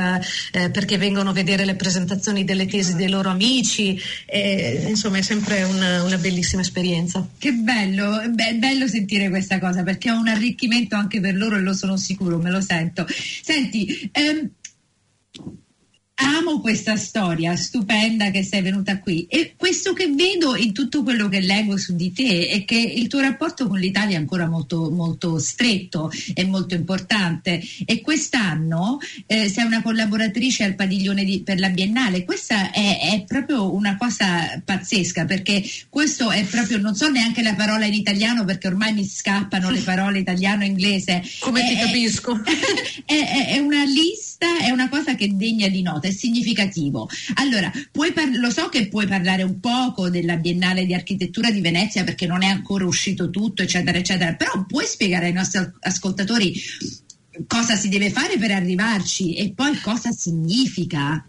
eh, 0.53 0.71
perché 0.71 0.99
vengono 0.99 1.31
a 1.31 1.33
vedere 1.33 1.65
le 1.65 1.75
presentazioni 1.75 2.45
delle 2.45 2.67
tesi 2.67 2.95
dei 2.95 3.09
loro 3.17 3.31
amici. 3.31 3.99
E, 4.27 4.85
insomma, 4.89 5.19
è 5.19 5.23
sempre 5.23 5.63
una, 5.65 6.03
una 6.03 6.19
bellissima 6.19 6.63
esperienza. 6.63 7.27
Che 7.39 7.53
bello, 7.53 8.21
è 8.21 8.29
bello 8.55 8.87
sentire 8.87 9.29
questa 9.29 9.59
cosa 9.59 9.83
perché 9.83 10.09
è 10.09 10.13
un 10.13 10.29
arricchimento 10.29 10.95
anche 10.95 11.21
per 11.21 11.35
loro 11.35 11.57
e 11.57 11.61
lo 11.61 11.75
sono 11.75 11.97
sicuro, 11.97 12.39
me 12.39 12.51
lo 12.51 12.61
sento. 12.61 13.07
Senti, 13.09 14.09
ehm, 14.13 14.51
amo 16.17 16.61
questa 16.61 16.97
storia 16.97 17.57
stupenda 17.57 18.31
che 18.31 18.43
sei 18.43 18.63
venuta 18.63 18.99
qui. 19.01 19.27
E 19.29 19.55
questo 19.57 19.93
che 19.93 20.09
vedo 20.09 20.57
in 20.57 20.73
tutto 20.73 21.03
quello 21.03 21.29
che 21.29 21.41
leggo 21.41 21.77
su 21.77 21.95
di 21.95 22.13
te 22.13 22.49
è 22.49 22.65
che 22.65 22.77
il 22.77 23.09
tuo 23.09 23.21
rapporto 23.21 23.67
con 23.67 23.79
l'Italia 23.79 24.17
è 24.17 24.21
ancora 24.21 24.47
molto, 24.47 24.91
molto 24.91 25.39
stretto 25.39 26.11
e 26.35 26.45
molto 26.47 26.75
importante. 26.75 27.63
E 27.85 28.01
quest'anno 28.01 28.99
eh, 29.27 29.49
sei 29.49 29.65
una 29.65 29.83
collaboratrice 29.83 30.65
al 30.65 30.75
padiglione 30.75 31.25
di, 31.25 31.43
per 31.43 31.59
la 31.59 31.69
Biennale. 31.69 32.25
Questa 32.25 32.71
è, 32.71 32.99
è, 33.13 33.25
proprio 33.27 33.75
una 33.75 33.97
cosa 33.97 34.61
pazzesca 34.65 35.25
perché 35.25 35.63
questo 35.89 36.31
è 36.31 36.45
proprio 36.45 36.79
non 36.79 36.95
so 36.95 37.09
neanche 37.09 37.43
la 37.43 37.55
parola 37.55 37.85
in 37.85 37.95
italiano 37.95 38.45
perché 38.45 38.69
ormai 38.69 38.95
mi 38.95 39.05
scappano 39.05 39.71
le 39.71 39.81
parole 39.81 40.21
italiano 40.21 40.63
e 40.63 40.67
inglese. 40.67 41.23
Come 41.41 41.61
è, 41.67 41.69
ti 41.69 41.77
capisco? 41.77 42.41
è, 43.05 43.55
è 43.55 43.59
una 43.59 43.85
lista 43.85 44.59
è 44.61 44.71
una 44.71 44.89
cosa 44.89 45.15
che 45.15 45.25
è 45.25 45.29
degna 45.29 45.69
di 45.69 45.83
nota 45.83 46.06
è 46.09 46.13
significativo. 46.13 47.09
Allora, 47.35 47.71
par- 47.93 48.35
lo 48.35 48.51
so 48.51 48.69
che 48.69 48.89
puoi 48.89 49.07
parlare 49.07 49.43
un 49.43 49.61
poco 49.61 50.11
della 50.11 50.37
Biennale 50.37 50.87
di 50.87 50.95
Architettura 50.95 51.51
di 51.51 51.61
Venezia 51.61 52.05
perché 52.05 52.27
non 52.27 52.43
è 52.43 52.49
ancora 52.49 52.85
uscito 52.85 53.31
tutto, 53.31 53.63
eccetera, 53.63 53.99
eccetera, 53.99 54.35
però 54.35 54.65
puoi 54.67 54.87
spiegare 54.87 55.27
ai 55.27 55.33
nostri 55.33 55.61
ascoltatori 55.81 56.55
cosa 57.47 57.77
si 57.77 57.89
deve 57.89 58.11
fare 58.11 58.39
per 58.39 58.51
arrivarci 58.51 59.35
e 59.35 59.53
poi 59.53 59.79
cosa 59.81 60.11
significa? 60.11 61.25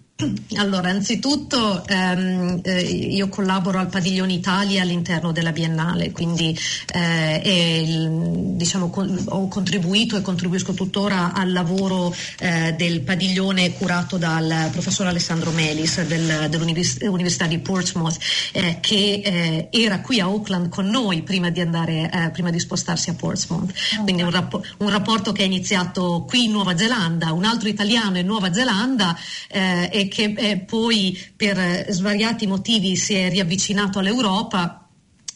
Allora, 0.56 0.90
anzitutto 0.90 1.86
ehm, 1.86 2.62
eh, 2.64 2.82
io 2.82 3.30
collaboro 3.30 3.78
al 3.78 3.86
Padiglione 3.86 4.34
Italia 4.34 4.82
all'interno 4.82 5.32
della 5.32 5.52
Biennale, 5.52 6.12
quindi 6.12 6.58
eh, 6.92 7.84
il, 7.86 8.10
diciamo, 8.56 8.90
con, 8.90 9.26
ho 9.28 9.48
contribuito 9.48 10.18
e 10.18 10.24
contribuisco 10.24 10.74
tuttora 10.74 11.34
al 11.34 11.52
lavoro 11.52 12.16
eh, 12.40 12.74
del 12.76 13.02
padiglione 13.02 13.74
curato 13.74 14.18
dal 14.18 14.70
professor 14.72 15.06
Alessandro 15.06 15.52
Melis 15.52 16.04
del, 16.06 16.48
dell'Università 16.50 17.46
di 17.46 17.60
Portsmouth, 17.60 18.18
eh, 18.54 18.80
che 18.82 19.22
eh, 19.24 19.68
era 19.70 20.02
qui 20.02 20.20
a 20.20 20.26
Auckland 20.26 20.70
con 20.70 20.88
noi 20.88 21.22
prima 21.22 21.52
di, 21.52 21.60
andare, 21.60 22.10
eh, 22.12 22.32
prima 22.32 22.50
di 22.50 22.60
spostarsi 22.60 23.12
a 23.12 23.14
Portsmouth. 23.14 23.72
Oh, 24.00 24.04
quindi 24.04 24.24
un, 24.24 24.32
rap- 24.32 24.76
un, 24.80 24.90
rapporto 24.90 25.32
che 25.32 25.44
è 25.44 25.46
iniziato 25.46 26.26
qui 26.28 26.46
in 26.46 26.54
Nuova 26.54 26.76
Zelanda, 26.76 27.34
un 27.34 27.44
altro 27.44 27.70
italiano 27.70 28.18
in 28.18 28.26
Nuova 28.26 28.52
Zelanda 28.52 29.16
e 29.48 30.07
che 30.08 30.34
eh, 30.38 30.58
poi 30.60 31.18
per 31.36 31.58
eh, 31.58 31.86
svariati 31.90 32.48
motivi 32.48 32.96
si 32.96 33.16
è 33.16 33.30
riavvicinato 33.30 34.00
all'Europa 34.00 34.87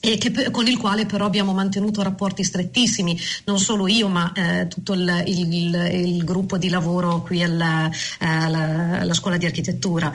e 0.03 0.17
che, 0.17 0.49
con 0.49 0.67
il 0.67 0.77
quale 0.77 1.05
però 1.05 1.25
abbiamo 1.25 1.53
mantenuto 1.53 2.01
rapporti 2.01 2.43
strettissimi, 2.43 3.17
non 3.45 3.59
solo 3.59 3.87
io 3.87 4.07
ma 4.07 4.31
eh, 4.33 4.67
tutto 4.67 4.93
il, 4.93 5.23
il, 5.27 5.75
il, 5.75 6.23
gruppo 6.23 6.57
di 6.57 6.69
lavoro 6.69 7.21
qui 7.21 7.43
alla, 7.43 7.89
alla, 8.17 8.99
alla 8.99 9.13
scuola 9.13 9.37
di 9.37 9.45
architettura. 9.45 10.11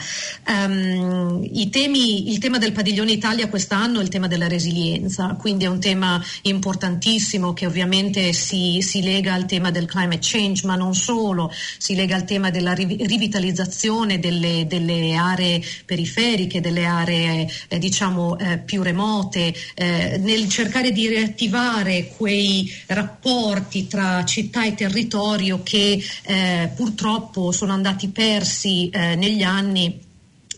Um, 0.48 1.46
temi, 1.70 2.32
il 2.32 2.38
tema 2.38 2.58
del 2.58 2.72
padiglione 2.72 3.12
Italia 3.12 3.48
quest'anno 3.48 4.00
è 4.00 4.02
il 4.02 4.08
tema 4.08 4.26
della 4.26 4.48
resilienza, 4.48 5.36
quindi 5.38 5.64
è 5.64 5.68
un 5.68 5.78
tema 5.78 6.20
importantissimo 6.42 7.52
che 7.52 7.66
ovviamente 7.66 8.32
si, 8.32 8.80
si 8.80 9.02
lega 9.02 9.34
al 9.34 9.46
tema 9.46 9.70
del 9.70 9.86
climate 9.86 10.18
change, 10.20 10.66
ma 10.66 10.74
non 10.74 10.94
solo, 10.94 11.52
si 11.78 11.94
lega 11.94 12.16
al 12.16 12.24
tema 12.24 12.50
della 12.50 12.72
rivitalizzazione 12.72 14.18
delle, 14.18 14.66
delle 14.66 15.14
aree 15.14 15.62
periferiche, 15.84 16.60
delle 16.60 16.86
aree 16.86 17.48
eh, 17.68 17.78
diciamo 17.78 18.36
eh, 18.38 18.58
più 18.58 18.82
remote 18.82 19.54
eh, 19.78 20.16
nel 20.18 20.48
cercare 20.48 20.90
di 20.90 21.06
riattivare 21.06 22.12
quei 22.16 22.72
rapporti 22.86 23.86
tra 23.86 24.24
città 24.24 24.64
e 24.64 24.74
territorio 24.74 25.62
che 25.62 26.02
eh, 26.22 26.70
purtroppo 26.74 27.52
sono 27.52 27.74
andati 27.74 28.08
persi 28.08 28.88
eh, 28.88 29.16
negli 29.16 29.42
anni 29.42 30.00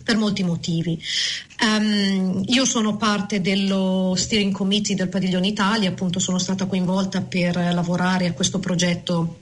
per 0.05 0.17
molti 0.17 0.45
motivi. 0.45 0.99
Um, 1.61 2.43
io 2.47 2.65
sono 2.65 2.97
parte 2.97 3.41
dello 3.41 4.15
steering 4.17 4.53
committee 4.53 4.95
del 4.95 5.09
Padiglione 5.09 5.49
Italia, 5.49 5.91
appunto 5.91 6.21
sono 6.21 6.39
stata 6.39 6.67
coinvolta 6.67 7.21
per 7.21 7.57
lavorare 7.57 8.27
a 8.29 8.33
questo 8.33 8.61
progetto 8.61 9.41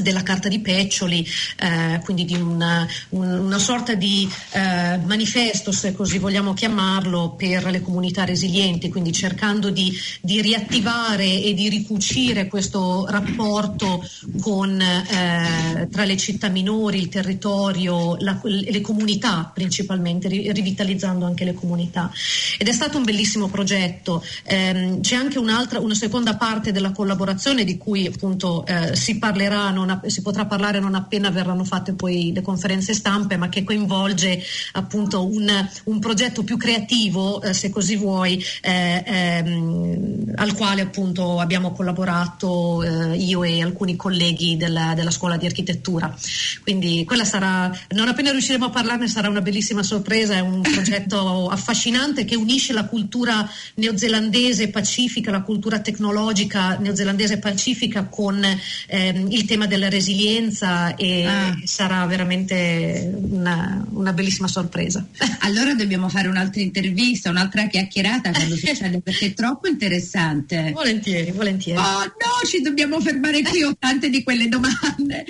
della 0.00 0.22
carta 0.22 0.48
di 0.48 0.60
Peccioli, 0.60 1.26
eh, 1.60 2.00
quindi 2.04 2.24
di 2.24 2.34
una, 2.34 2.86
una 3.10 3.58
sorta 3.58 3.94
di 3.94 4.28
eh, 4.52 4.98
manifesto, 5.04 5.72
se 5.72 5.94
così 5.94 6.18
vogliamo 6.18 6.54
chiamarlo, 6.54 7.34
per 7.36 7.64
le 7.66 7.82
comunità 7.82 8.24
resilienti, 8.24 8.88
quindi 8.88 9.12
cercando 9.12 9.70
di, 9.70 9.92
di 10.20 10.40
riattivare 10.40 11.42
e 11.42 11.54
di 11.54 11.68
ricucire 11.68 12.46
questo 12.48 13.06
rapporto 13.08 14.04
con, 14.40 14.80
eh, 14.80 15.88
tra 15.90 16.04
le 16.04 16.16
città 16.16 16.48
minori, 16.48 16.98
il 16.98 17.08
territorio, 17.08 18.16
la, 18.20 18.38
le 18.42 18.80
comunità 18.80 19.50
principalmente, 19.52 20.28
rivitalizzando 20.28 21.24
anche 21.24 21.44
le 21.44 21.54
comunità. 21.54 22.10
Ed 22.58 22.68
è 22.68 22.72
stato 22.72 22.98
un 22.98 23.04
bellissimo 23.04 23.48
progetto. 23.48 24.24
Ehm, 24.44 25.00
c'è 25.00 25.16
anche 25.16 25.38
una 25.38 25.66
seconda 25.92 26.36
parte 26.36 26.72
della 26.72 26.92
collaborazione 26.92 27.64
di 27.64 27.76
cui 27.76 28.06
appunto 28.06 28.64
eh, 28.66 28.94
si 28.94 29.18
parlerà 29.18 29.70
non 29.70 29.87
non, 29.88 30.10
si 30.10 30.22
potrà 30.22 30.44
parlare 30.44 30.80
non 30.80 30.94
appena 30.94 31.30
verranno 31.30 31.64
fatte 31.64 31.94
poi 31.94 32.32
le 32.34 32.42
conferenze 32.42 32.92
stampe, 32.92 33.36
ma 33.36 33.48
che 33.48 33.64
coinvolge 33.64 34.42
appunto 34.72 35.26
un, 35.26 35.68
un 35.84 35.98
progetto 35.98 36.44
più 36.44 36.56
creativo, 36.56 37.40
eh, 37.42 37.54
se 37.54 37.70
così 37.70 37.96
vuoi, 37.96 38.42
eh, 38.60 39.02
ehm, 39.06 40.32
al 40.36 40.54
quale 40.54 40.82
appunto 40.82 41.40
abbiamo 41.40 41.72
collaborato 41.72 42.82
eh, 42.82 43.16
io 43.16 43.42
e 43.42 43.62
alcuni 43.62 43.96
colleghi 43.96 44.56
della, 44.56 44.92
della, 44.94 45.10
scuola 45.10 45.36
di 45.36 45.46
architettura. 45.46 46.14
Quindi 46.62 47.04
quella 47.04 47.24
sarà, 47.24 47.72
non 47.90 48.08
appena 48.08 48.30
riusciremo 48.30 48.66
a 48.66 48.70
parlarne 48.70 49.08
sarà 49.08 49.28
una 49.28 49.40
bellissima 49.40 49.82
sorpresa, 49.82 50.34
è 50.34 50.40
un 50.40 50.60
progetto 50.60 51.48
affascinante 51.50 52.24
che 52.24 52.36
unisce 52.36 52.72
la 52.72 52.84
cultura 52.84 53.48
neozelandese 53.74 54.68
pacifica, 54.68 55.30
la 55.30 55.42
cultura 55.42 55.80
tecnologica 55.80 56.76
neozelandese 56.78 57.38
pacifica 57.38 58.04
con 58.04 58.44
ehm, 58.86 59.26
il 59.30 59.44
tema 59.44 59.66
della 59.66 59.77
della 59.78 59.88
resilienza 59.88 60.94
e 60.96 61.24
Ah. 61.24 61.56
sarà 61.64 62.04
veramente 62.06 63.10
una, 63.14 63.84
una 63.90 64.12
bellissima 64.12 64.48
sorpresa. 64.48 65.06
Allora 65.48 65.72
dobbiamo 65.74 66.08
fare 66.10 66.28
un'altra 66.28 66.60
intervista, 66.60 67.30
un'altra 67.30 67.68
chiacchierata 67.68 68.30
quando 68.32 68.56
succede 68.58 69.00
perché 69.00 69.26
è 69.26 69.34
troppo 69.34 69.66
interessante. 69.68 70.72
Volentieri, 70.74 71.30
volentieri. 71.30 71.78
Oh 71.78 72.02
no, 72.04 72.46
ci 72.46 72.60
dobbiamo 72.60 73.00
fermare 73.00 73.40
qui, 73.42 73.62
ho 73.62 73.74
tante 73.78 74.10
di 74.10 74.22
quelle 74.22 74.48
domande. 74.48 75.24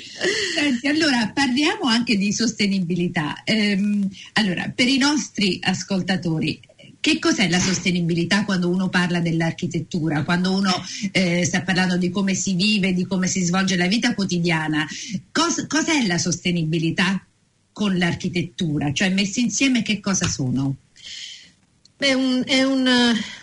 Senti, 0.54 0.88
allora 0.88 1.30
parliamo 1.32 1.82
anche 1.84 2.16
di 2.16 2.32
sostenibilità. 2.32 3.42
Ehm, 3.44 4.08
allora, 4.34 4.72
per 4.74 4.88
i 4.88 4.96
nostri 4.98 5.58
ascoltatori, 5.62 6.58
che 7.00 7.18
cos'è 7.18 7.48
la 7.48 7.60
sostenibilità 7.60 8.44
quando 8.44 8.68
uno 8.68 8.88
parla 8.88 9.20
dell'architettura, 9.20 10.24
quando 10.24 10.52
uno 10.52 10.72
eh, 11.12 11.44
sta 11.44 11.62
parlando 11.62 11.96
di 11.96 12.10
come 12.10 12.34
si 12.34 12.54
vive, 12.54 12.92
di 12.92 13.06
come 13.06 13.26
si 13.26 13.42
svolge 13.42 13.76
la 13.76 13.86
vita 13.86 14.14
quotidiana? 14.14 14.86
Cos- 15.30 15.66
cos'è 15.66 16.06
la 16.06 16.18
sostenibilità 16.18 17.24
con 17.72 17.96
l'architettura? 17.96 18.92
Cioè 18.92 19.10
messi 19.10 19.40
insieme 19.40 19.82
che 19.82 20.00
cosa 20.00 20.26
sono? 20.26 20.76
Beh, 22.00 22.14
un- 22.14 22.44
è 22.46 22.62
un, 22.62 22.88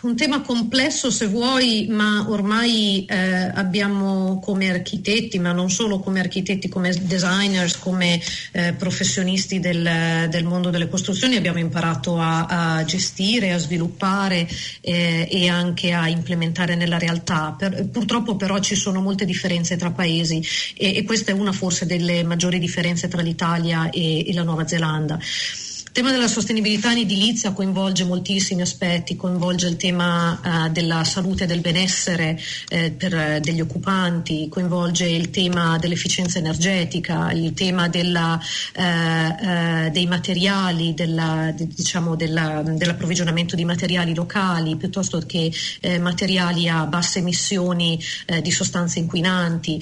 un 0.04 0.16
tema 0.16 0.40
complesso 0.40 1.12
se 1.12 1.28
vuoi, 1.28 1.88
ma 1.90 2.26
ormai 2.30 3.04
eh, 3.06 3.52
abbiamo 3.54 4.40
come 4.40 4.70
architetti, 4.70 5.40
ma 5.40 5.52
non 5.52 5.70
solo 5.70 6.00
come 6.00 6.22
architetti, 6.22 6.70
come 6.70 6.94
designers, 7.02 7.78
come 7.78 8.18
eh, 8.54 8.72
professionisti 8.72 9.60
del, 9.60 10.28
del 10.30 10.46
mondo 10.46 10.70
delle 10.70 10.88
costruzioni, 10.88 11.36
abbiamo 11.36 11.60
imparato 11.60 12.18
a, 12.18 12.46
a 12.78 12.84
gestire, 12.86 13.52
a 13.52 13.58
sviluppare 13.58 14.48
eh, 14.80 15.28
e 15.30 15.50
anche 15.50 15.92
a 15.92 16.08
implementare 16.08 16.76
nella 16.76 16.98
realtà. 16.98 17.54
Per- 17.60 17.90
purtroppo 17.90 18.38
però 18.38 18.60
ci 18.60 18.76
sono 18.76 19.02
molte 19.02 19.26
differenze 19.26 19.76
tra 19.76 19.92
paesi 19.92 20.42
e, 20.78 20.96
e 20.96 21.04
questa 21.04 21.32
è 21.32 21.34
una 21.34 21.52
forse 21.52 21.86
delle 21.86 22.24
maggiori 22.24 22.60
differenze 22.60 23.10
tra 23.10 23.22
l'Italia 23.22 23.90
e- 23.90 24.26
e 24.26 24.34
la 24.34 24.44
Nuova 24.44 24.66
Zelanda. 24.66 25.20
Il 25.98 26.02
tema 26.02 26.12
della 26.12 26.28
sostenibilità 26.28 26.92
in 26.92 26.98
edilizia 26.98 27.54
coinvolge 27.54 28.04
moltissimi 28.04 28.62
aspetti, 28.62 29.16
coinvolge 29.16 29.68
il 29.68 29.78
tema 29.78 30.66
eh, 30.66 30.70
della 30.72 31.06
salute 31.06 31.46
e 31.46 31.48
del 31.48 31.62
benessere 31.62 32.38
eh, 32.68 32.92
per, 32.92 33.16
eh, 33.16 33.40
degli 33.40 33.62
occupanti, 33.62 34.50
coinvolge 34.50 35.08
il 35.08 35.30
tema 35.30 35.78
dell'efficienza 35.78 36.38
energetica, 36.38 37.32
il 37.32 37.54
tema 37.54 37.88
della, 37.88 38.38
eh, 38.74 39.86
eh, 39.86 39.90
dei 39.92 40.06
materiali, 40.06 40.94
della, 40.94 41.54
di- 41.56 41.66
diciamo 41.74 42.18
della- 42.18 42.62
dell'approvvigionamento 42.62 43.56
di 43.56 43.64
materiali 43.64 44.14
locali 44.14 44.75
piuttosto 44.75 45.20
che 45.20 45.50
eh, 45.80 45.98
materiali 45.98 46.68
a 46.68 46.86
basse 46.88 47.20
emissioni 47.20 47.98
di 48.42 48.52
sostanze 48.52 49.00
inquinanti. 49.00 49.82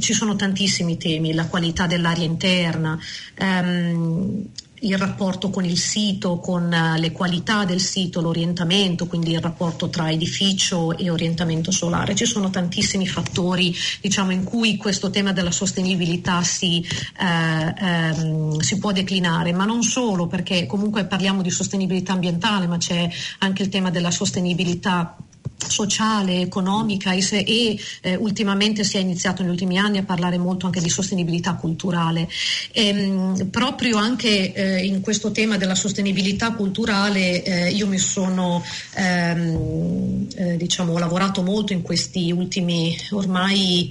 Ci 0.00 0.12
sono 0.12 0.34
tantissimi 0.34 0.96
temi, 0.96 1.34
la 1.34 1.46
qualità 1.46 1.86
dell'aria 1.86 2.24
interna. 2.24 2.98
ehm, 3.36 4.48
il 4.86 4.96
rapporto 4.98 5.50
con 5.50 5.64
il 5.64 5.76
sito, 5.76 6.38
con 6.38 6.72
eh, 6.72 6.98
le 6.98 7.12
qualità 7.12 7.64
del 7.64 7.80
sito, 7.80 8.20
l'orientamento, 8.20 9.06
quindi 9.06 9.32
il 9.32 9.40
rapporto 9.40 9.88
tra 9.88 10.10
edificio 10.10 10.96
e 10.96 11.10
orientamento 11.10 11.70
solare. 11.70 12.14
Ci 12.14 12.26
sono 12.26 12.50
tantissimi 12.50 13.06
fattori 13.06 13.74
diciamo, 14.00 14.30
in 14.30 14.44
cui 14.44 14.76
questo 14.76 15.10
tema 15.10 15.32
della 15.32 15.50
sostenibilità 15.50 16.42
si, 16.42 16.84
eh, 17.18 17.74
ehm, 17.76 18.58
si 18.58 18.78
può 18.78 18.92
declinare, 18.92 19.52
ma 19.52 19.64
non 19.64 19.82
solo 19.82 20.26
perché 20.26 20.66
comunque 20.66 21.04
parliamo 21.06 21.42
di 21.42 21.50
sostenibilità 21.50 22.12
ambientale, 22.12 22.66
ma 22.66 22.78
c'è 22.78 23.08
anche 23.38 23.62
il 23.62 23.68
tema 23.68 23.90
della 23.90 24.10
sostenibilità 24.10 25.16
sociale, 25.56 26.40
economica 26.40 27.12
e, 27.12 27.22
se- 27.22 27.38
e, 27.38 27.78
eh, 28.02 28.16
ultimamente 28.16 28.84
si 28.84 28.96
è 28.96 29.00
iniziato 29.00 29.42
negli 29.42 29.50
ultimi 29.50 29.78
anni 29.78 29.98
a 29.98 30.02
parlare 30.02 30.38
molto 30.38 30.66
anche 30.66 30.80
di 30.80 30.88
sostenibilità 30.88 31.54
culturale. 31.54 32.28
Ehm, 32.72 33.48
proprio 33.50 33.96
anche 33.96 34.52
eh, 34.52 34.84
in 34.84 35.00
questo 35.00 35.30
tema 35.30 35.56
della 35.56 35.74
sostenibilità 35.74 36.52
culturale 36.52 37.42
eh, 37.42 37.70
io 37.70 37.86
mi 37.86 37.98
sono 37.98 38.62
ehm, 38.94 40.26
eh, 40.34 40.56
diciamo 40.56 40.98
lavorato 40.98 41.42
molto 41.42 41.72
in 41.72 41.82
questi 41.82 42.30
ultimi 42.30 42.96
ormai 43.10 43.90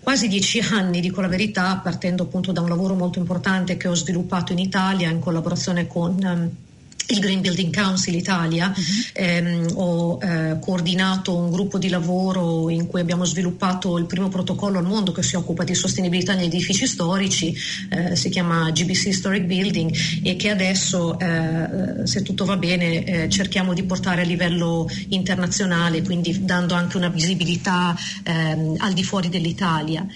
quasi 0.00 0.28
dieci 0.28 0.60
anni, 0.60 1.00
dico 1.00 1.20
la 1.20 1.28
verità, 1.28 1.76
partendo 1.82 2.22
appunto 2.22 2.50
da 2.50 2.62
un 2.62 2.68
lavoro 2.68 2.94
molto 2.94 3.18
importante 3.18 3.76
che 3.76 3.88
ho 3.88 3.94
sviluppato 3.94 4.52
in 4.52 4.58
Italia 4.58 5.10
in 5.10 5.20
collaborazione 5.20 5.86
con 5.86 6.18
ehm, 6.22 6.50
il 7.10 7.20
Green 7.20 7.40
Building 7.40 7.74
Council 7.74 8.14
Italia, 8.14 8.72
ehm, 9.12 9.66
ho 9.74 10.18
eh, 10.20 10.58
coordinato 10.60 11.34
un 11.34 11.50
gruppo 11.50 11.78
di 11.78 11.88
lavoro 11.88 12.68
in 12.68 12.86
cui 12.86 13.00
abbiamo 13.00 13.24
sviluppato 13.24 13.96
il 13.96 14.04
primo 14.04 14.28
protocollo 14.28 14.78
al 14.78 14.84
mondo 14.84 15.12
che 15.12 15.22
si 15.22 15.34
occupa 15.36 15.64
di 15.64 15.74
sostenibilità 15.74 16.34
negli 16.34 16.46
edifici 16.46 16.86
storici, 16.86 17.54
eh, 17.90 18.14
si 18.14 18.28
chiama 18.28 18.70
GBC 18.70 19.06
Historic 19.06 19.44
Building 19.44 19.94
e 20.22 20.36
che 20.36 20.50
adesso, 20.50 21.18
eh, 21.18 22.06
se 22.06 22.22
tutto 22.22 22.44
va 22.44 22.56
bene, 22.56 23.04
eh, 23.04 23.28
cerchiamo 23.30 23.72
di 23.72 23.84
portare 23.84 24.22
a 24.22 24.24
livello 24.24 24.86
internazionale, 25.08 26.02
quindi 26.02 26.44
dando 26.44 26.74
anche 26.74 26.98
una 26.98 27.08
visibilità 27.08 27.96
ehm, 28.24 28.76
al 28.78 28.92
di 28.92 29.02
fuori 29.02 29.30
dell'Italia. 29.30 30.06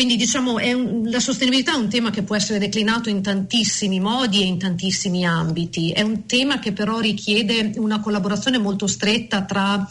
Quindi 0.00 0.16
diciamo 0.16 0.58
è 0.58 0.72
un- 0.72 1.10
la 1.10 1.20
sostenibilità 1.20 1.74
è 1.74 1.76
un 1.76 1.90
tema 1.90 2.08
che 2.08 2.22
può 2.22 2.34
essere 2.34 2.58
declinato 2.58 3.10
in 3.10 3.20
tantissimi 3.20 4.00
modi 4.00 4.40
e 4.40 4.46
in 4.46 4.58
tantissimi 4.58 5.26
ambiti. 5.26 5.90
È 5.92 6.00
un 6.00 6.24
tema 6.24 6.58
che 6.58 6.72
però 6.72 7.00
richiede 7.00 7.72
una 7.76 8.00
collaborazione 8.00 8.56
molto 8.56 8.86
stretta 8.86 9.42
tra 9.44 9.86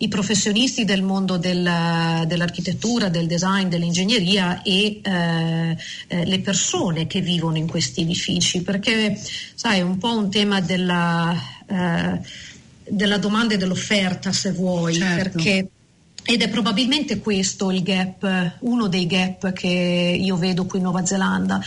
i 0.00 0.08
professionisti 0.08 0.84
del 0.84 1.00
mondo 1.00 1.38
del- 1.38 2.26
dell'architettura, 2.26 3.08
del 3.08 3.26
design, 3.26 3.68
dell'ingegneria 3.68 4.60
e 4.60 5.00
eh, 5.02 5.76
eh, 6.08 6.24
le 6.26 6.40
persone 6.40 7.06
che 7.06 7.22
vivono 7.22 7.56
in 7.56 7.66
questi 7.66 8.02
edifici, 8.02 8.60
perché 8.60 9.18
sai, 9.54 9.78
è 9.78 9.82
un 9.82 9.96
po' 9.96 10.14
un 10.14 10.30
tema 10.30 10.60
della, 10.60 11.34
eh, 11.66 12.20
della 12.86 13.16
domanda 13.16 13.54
e 13.54 13.56
dell'offerta, 13.56 14.30
se 14.30 14.52
vuoi, 14.52 14.92
Certo. 14.96 15.30
perché 15.38 15.68
ed 16.30 16.42
è 16.42 16.50
probabilmente 16.50 17.20
questo 17.20 17.70
il 17.70 17.82
gap, 17.82 18.56
uno 18.60 18.86
dei 18.86 19.06
gap 19.06 19.50
che 19.54 19.66
io 19.66 20.36
vedo 20.36 20.66
qui 20.66 20.76
in 20.76 20.84
Nuova 20.84 21.06
Zelanda. 21.06 21.58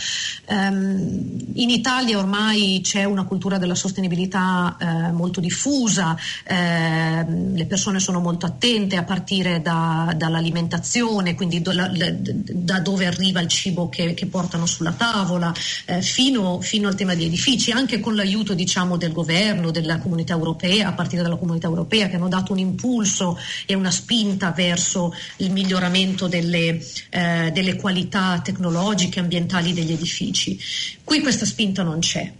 Ehm, 0.46 1.50
in 1.54 1.68
Italia 1.68 2.16
ormai 2.16 2.78
c'è 2.80 3.02
una 3.02 3.24
cultura 3.24 3.58
della 3.58 3.74
sostenibilità 3.74 4.76
eh, 4.78 5.10
molto 5.10 5.40
diffusa, 5.40 6.16
ehm, 6.44 7.56
le 7.56 7.66
persone 7.66 7.98
sono 7.98 8.20
molto 8.20 8.46
attente 8.46 8.94
a 8.94 9.02
partire 9.02 9.60
da- 9.60 10.14
dall'alimentazione, 10.16 11.34
quindi 11.34 11.60
do- 11.60 11.72
la- 11.72 11.90
da 11.92 12.78
dove 12.78 13.06
arriva 13.06 13.40
il 13.40 13.48
cibo 13.48 13.88
che, 13.88 14.14
che 14.14 14.26
portano 14.26 14.66
sulla 14.66 14.92
tavola, 14.92 15.52
eh, 15.86 16.02
fino, 16.02 16.60
fino 16.60 16.86
al 16.86 16.94
tema 16.94 17.16
degli 17.16 17.24
edifici, 17.24 17.72
anche 17.72 17.98
con 17.98 18.14
l'aiuto 18.14 18.54
diciamo, 18.54 18.96
del 18.96 19.10
governo, 19.10 19.72
della 19.72 19.98
comunità 19.98 20.34
europea, 20.34 20.86
a 20.86 20.92
partire 20.92 21.22
dalla 21.22 21.34
comunità 21.34 21.66
europea, 21.66 22.06
che 22.06 22.14
hanno 22.14 22.28
dato 22.28 22.52
un 22.52 22.60
impulso 22.60 23.36
e 23.66 23.74
una 23.74 23.90
spinta 23.90 24.50
verso 24.52 25.14
il 25.38 25.50
miglioramento 25.50 26.28
delle, 26.28 26.84
eh, 27.10 27.50
delle 27.52 27.76
qualità 27.76 28.40
tecnologiche 28.42 29.18
e 29.18 29.22
ambientali 29.22 29.72
degli 29.72 29.92
edifici. 29.92 30.58
Qui 31.04 31.20
questa 31.20 31.44
spinta 31.44 31.82
non 31.82 31.98
c'è. 32.00 32.32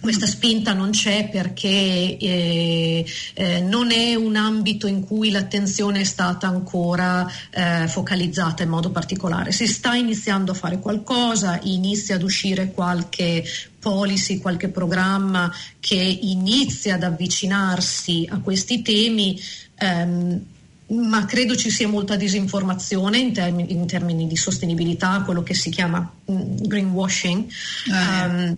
Questa 0.00 0.26
spinta 0.26 0.74
non 0.74 0.90
c'è 0.90 1.30
perché 1.30 2.18
eh, 2.18 3.06
eh, 3.32 3.60
non 3.60 3.90
è 3.90 4.14
un 4.14 4.36
ambito 4.36 4.86
in 4.86 5.02
cui 5.02 5.30
l'attenzione 5.30 6.00
è 6.00 6.04
stata 6.04 6.46
ancora 6.46 7.26
eh, 7.50 7.88
focalizzata 7.88 8.64
in 8.64 8.68
modo 8.68 8.90
particolare. 8.90 9.50
Si 9.50 9.66
sta 9.66 9.94
iniziando 9.94 10.52
a 10.52 10.54
fare 10.54 10.78
qualcosa, 10.78 11.58
inizia 11.62 12.16
ad 12.16 12.22
uscire 12.22 12.72
qualche 12.72 13.44
policy, 13.78 14.40
qualche 14.40 14.68
programma 14.68 15.50
che 15.80 15.94
inizia 15.94 16.96
ad 16.96 17.02
avvicinarsi 17.04 18.28
a 18.30 18.40
questi 18.40 18.82
temi. 18.82 19.40
ehm, 19.78 20.44
ma 20.88 21.24
credo 21.24 21.56
ci 21.56 21.70
sia 21.70 21.88
molta 21.88 22.16
disinformazione 22.16 23.18
in 23.18 23.32
termini, 23.32 23.72
in 23.72 23.86
termini 23.86 24.26
di 24.26 24.36
sostenibilità, 24.36 25.22
quello 25.24 25.42
che 25.42 25.54
si 25.54 25.70
chiama 25.70 25.98
mm, 26.30 26.56
greenwashing. 26.62 27.46
Ah, 27.90 28.24
Ehm, 28.26 28.56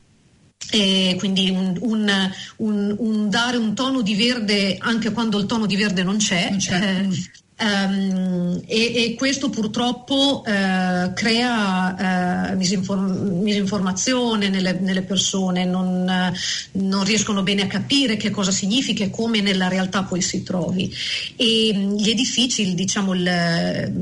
e 0.68 1.14
quindi 1.18 1.48
un, 1.50 1.76
un- 1.80 2.30
un- 2.56 2.94
un 2.98 3.30
dare 3.30 3.56
un 3.56 3.74
tono 3.74 4.02
di 4.02 4.16
verde 4.16 4.76
anche 4.80 5.12
quando 5.12 5.38
il 5.38 5.46
tono 5.46 5.64
di 5.66 5.76
verde 5.76 6.02
non 6.02 6.16
c'è. 6.16 6.48
Non 6.50 6.58
c'è. 6.58 7.00
eh, 7.00 7.08
Ehm, 7.58 8.60
e, 8.66 9.04
e 9.04 9.14
questo 9.14 9.48
purtroppo 9.48 10.44
eh, 10.44 11.10
crea 11.14 12.50
eh, 12.52 12.54
misinform- 12.56 13.40
misinformazione 13.40 14.50
nelle, 14.50 14.72
nelle 14.78 15.00
persone, 15.02 15.64
non, 15.64 16.06
eh, 16.06 16.32
non 16.72 17.02
riescono 17.04 17.42
bene 17.42 17.62
a 17.62 17.66
capire 17.66 18.18
che 18.18 18.28
cosa 18.28 18.50
significa 18.50 19.04
e 19.04 19.10
come 19.10 19.40
nella 19.40 19.68
realtà 19.68 20.02
poi 20.02 20.20
si 20.20 20.42
trovi. 20.42 20.92
E 21.36 21.72
mh, 21.74 21.96
gli 21.96 22.10
edifici, 22.10 22.60
il, 22.68 22.74
diciamo, 22.74 23.14
il, 23.14 23.26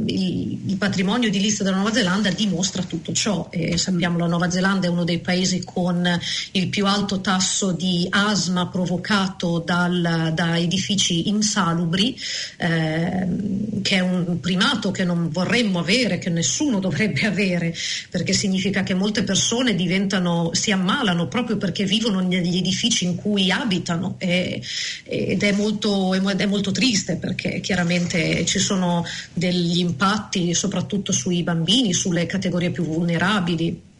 il- 0.06 0.58
il 0.66 0.76
patrimonio 0.76 1.28
edilizio 1.28 1.62
della 1.62 1.76
Nuova 1.76 1.92
Zelanda 1.92 2.30
dimostra 2.30 2.82
tutto 2.82 3.12
ciò. 3.12 3.46
E 3.50 3.78
sappiamo 3.78 4.18
la 4.18 4.26
Nuova 4.26 4.50
Zelanda 4.50 4.86
è 4.88 4.90
uno 4.90 5.04
dei 5.04 5.20
paesi 5.20 5.62
con 5.62 6.04
il 6.52 6.68
più 6.68 6.86
alto 6.86 7.20
tasso 7.20 7.70
di 7.70 8.06
asma 8.10 8.66
provocato 8.66 9.62
dal- 9.64 10.32
da 10.34 10.58
edifici 10.58 11.28
insalubri. 11.28 12.16
ehm, 12.56 13.42
che 13.82 13.96
è 13.96 14.00
un 14.00 14.40
primato 14.40 14.90
che 14.90 15.04
non 15.04 15.28
vorremmo 15.30 15.78
avere, 15.78 16.18
che 16.18 16.30
nessuno 16.30 16.80
dovrebbe 16.80 17.26
avere, 17.26 17.74
perché 18.10 18.32
significa 18.32 18.82
che 18.82 18.94
molte 18.94 19.22
persone 19.22 19.74
diventano, 19.74 20.50
si 20.52 20.70
ammalano 20.70 21.28
proprio 21.28 21.56
perché 21.56 21.84
vivono 21.84 22.20
negli 22.20 22.56
edifici 22.56 23.04
in 23.04 23.16
cui 23.16 23.50
abitano. 23.50 24.16
E, 24.18 24.62
ed 25.04 25.42
è 25.42 25.52
molto, 25.52 26.14
è 26.14 26.46
molto 26.46 26.70
triste 26.70 27.16
perché 27.16 27.60
chiaramente 27.60 28.44
ci 28.44 28.58
sono 28.58 29.04
degli 29.32 29.78
impatti 29.78 30.54
soprattutto 30.54 31.12
sui 31.12 31.42
bambini, 31.42 31.92
sulle 31.92 32.26
categorie 32.26 32.70
più 32.70 32.84
vulnerabili 32.84 33.92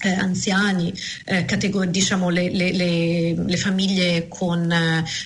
eh, 0.00 0.12
anziani, 0.12 0.92
eh, 1.24 1.44
categor- 1.44 1.88
diciamo 1.88 2.28
le, 2.28 2.50
le, 2.50 2.72
le, 2.72 3.34
le, 3.34 3.56
famiglie 3.56 4.28
con 4.28 4.70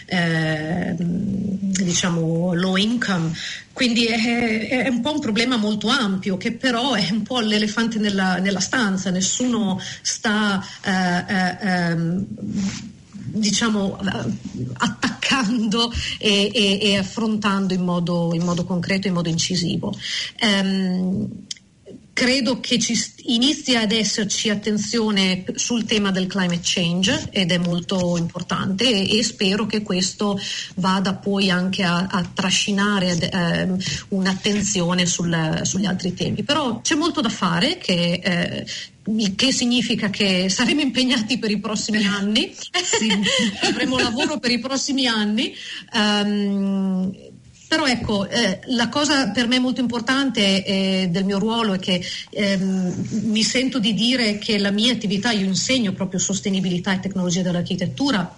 eh, 0.07 0.95
diciamo 0.97 2.55
low 2.55 2.77
income. 2.77 3.33
Quindi 3.73 4.07
è, 4.07 4.69
è, 4.69 4.89
un 4.89 5.01
po' 5.01 5.13
un 5.13 5.21
problema 5.21 5.57
molto 5.57 5.89
ampio 5.89 6.37
che 6.37 6.53
però 6.53 6.95
è 6.95 7.09
un 7.11 7.23
po' 7.23 7.41
l'elefante 7.41 7.99
nella, 7.99 8.37
nella 8.37 8.61
stanza, 8.61 9.11
nessuno 9.11 9.81
sta 10.03 10.63
eh, 10.83 10.91
eh, 10.91 11.57
ehm, 11.61 12.27
diciamo 13.33 13.99
attaccando 14.75 15.93
e, 16.19 16.51
e, 16.53 16.79
e 16.83 16.97
affrontando 16.99 17.73
in 17.73 17.83
modo, 17.83 18.33
in 18.35 18.43
modo, 18.43 18.65
concreto, 18.65 19.07
in 19.07 19.15
modo 19.15 19.29
incisivo. 19.29 19.97
Um, 20.43 21.47
credo 22.21 22.61
che 22.61 22.79
ci 22.79 23.03
inizi 23.29 23.77
ad 23.77 23.93
esserci 23.93 24.51
attenzione 24.51 25.43
sul 25.55 25.87
tema 25.87 26.11
del 26.11 26.27
climate 26.27 26.61
change 26.63 27.29
ed 27.31 27.51
è 27.51 27.57
molto 27.57 28.19
importante 28.19 28.85
e, 28.85 29.19
e 29.19 29.23
spero 29.25 29.65
che 29.65 29.81
questo 29.81 30.39
vada 30.75 31.15
poi 31.15 31.49
anche 31.49 31.83
a, 31.83 32.09
a 32.11 32.23
trascinare 32.23 33.17
eh, 33.17 33.69
un'attenzione 34.09 35.07
sul, 35.07 35.61
sugli 35.63 35.87
altri 35.87 36.13
temi. 36.13 36.43
Però 36.43 36.83
c'è 36.83 36.95
molto 36.95 37.23
da 37.23 37.31
fare 37.31 37.79
che 37.79 38.21
eh, 38.23 38.67
il 39.07 39.35
che 39.35 39.51
significa 39.51 40.11
che 40.11 40.51
saremo 40.51 40.83
impegnati 40.83 41.39
per 41.39 41.51
i 41.51 41.59
prossimi 41.59 42.05
anni, 42.05 42.55
sì. 42.55 43.11
avremo 43.67 43.99
lavoro 43.99 44.39
per 44.39 44.51
i 44.51 44.59
prossimi 44.59 45.07
anni. 45.07 45.55
Um, 45.95 47.30
però 47.71 47.87
ecco, 47.87 48.29
eh, 48.29 48.59
la 48.71 48.89
cosa 48.89 49.31
per 49.31 49.47
me 49.47 49.61
molto 49.61 49.81
importante 49.81 50.65
eh, 50.65 51.07
del 51.09 51.25
mio 51.25 51.39
ruolo 51.39 51.75
è 51.75 51.79
che 51.79 52.05
ehm, 52.31 53.21
mi 53.27 53.45
sento 53.45 53.79
di 53.79 53.95
dire 53.95 54.39
che 54.39 54.59
la 54.59 54.73
mia 54.73 54.93
attività, 54.93 55.31
io 55.31 55.47
insegno 55.47 55.93
proprio 55.93 56.19
sostenibilità 56.19 56.95
e 56.95 56.99
tecnologia 56.99 57.43
dell'architettura, 57.43 58.37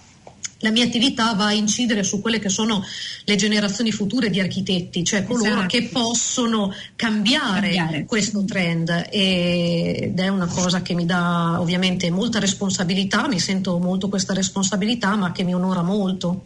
la 0.59 0.71
mia 0.71 0.85
attività 0.85 1.33
va 1.33 1.47
a 1.47 1.53
incidere 1.53 2.03
su 2.03 2.21
quelle 2.21 2.39
che 2.41 2.51
sono 2.51 2.85
le 3.25 3.37
generazioni 3.37 3.91
future 3.91 4.29
di 4.29 4.39
architetti, 4.39 5.03
cioè 5.03 5.25
coloro 5.25 5.49
esatto. 5.49 5.67
che 5.67 5.85
possono 5.85 6.71
cambiare, 6.95 7.73
cambiare, 7.73 8.05
questo 8.05 8.45
trend 8.45 9.09
ed 9.11 10.21
è 10.21 10.29
una 10.29 10.47
cosa 10.47 10.83
che 10.83 10.93
mi 10.93 11.07
dà 11.07 11.59
ovviamente 11.59 12.11
molta 12.11 12.39
responsabilità, 12.39 13.27
mi 13.29 13.41
sento 13.41 13.79
molto 13.79 14.11
questa 14.11 14.35
responsabilità 14.35 15.17
ma 15.17 15.33
che 15.33 15.43
mi 15.43 15.55
onora 15.55 15.81
molto. 15.81 16.43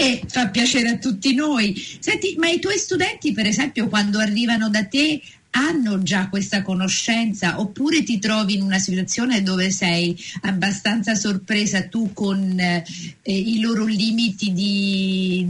E 0.00 0.22
fa 0.28 0.46
piacere 0.46 0.90
a 0.90 0.98
tutti 0.98 1.34
noi. 1.34 1.74
Senti, 1.98 2.36
ma 2.38 2.48
i 2.48 2.60
tuoi 2.60 2.78
studenti, 2.78 3.32
per 3.32 3.46
esempio, 3.46 3.88
quando 3.88 4.20
arrivano 4.20 4.68
da 4.68 4.84
te, 4.84 5.20
hanno 5.50 6.00
già 6.04 6.28
questa 6.28 6.62
conoscenza 6.62 7.58
oppure 7.58 8.04
ti 8.04 8.20
trovi 8.20 8.54
in 8.54 8.62
una 8.62 8.78
situazione 8.78 9.42
dove 9.42 9.72
sei 9.72 10.16
abbastanza 10.42 11.16
sorpresa 11.16 11.88
tu 11.88 12.12
con 12.12 12.60
eh, 12.60 12.84
i 13.24 13.60
loro 13.60 13.86
limiti 13.86 14.52
di, 14.52 15.48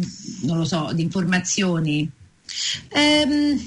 so, 0.63 0.93
di 0.95 1.03
informazioni? 1.03 2.11
Um, 2.95 3.67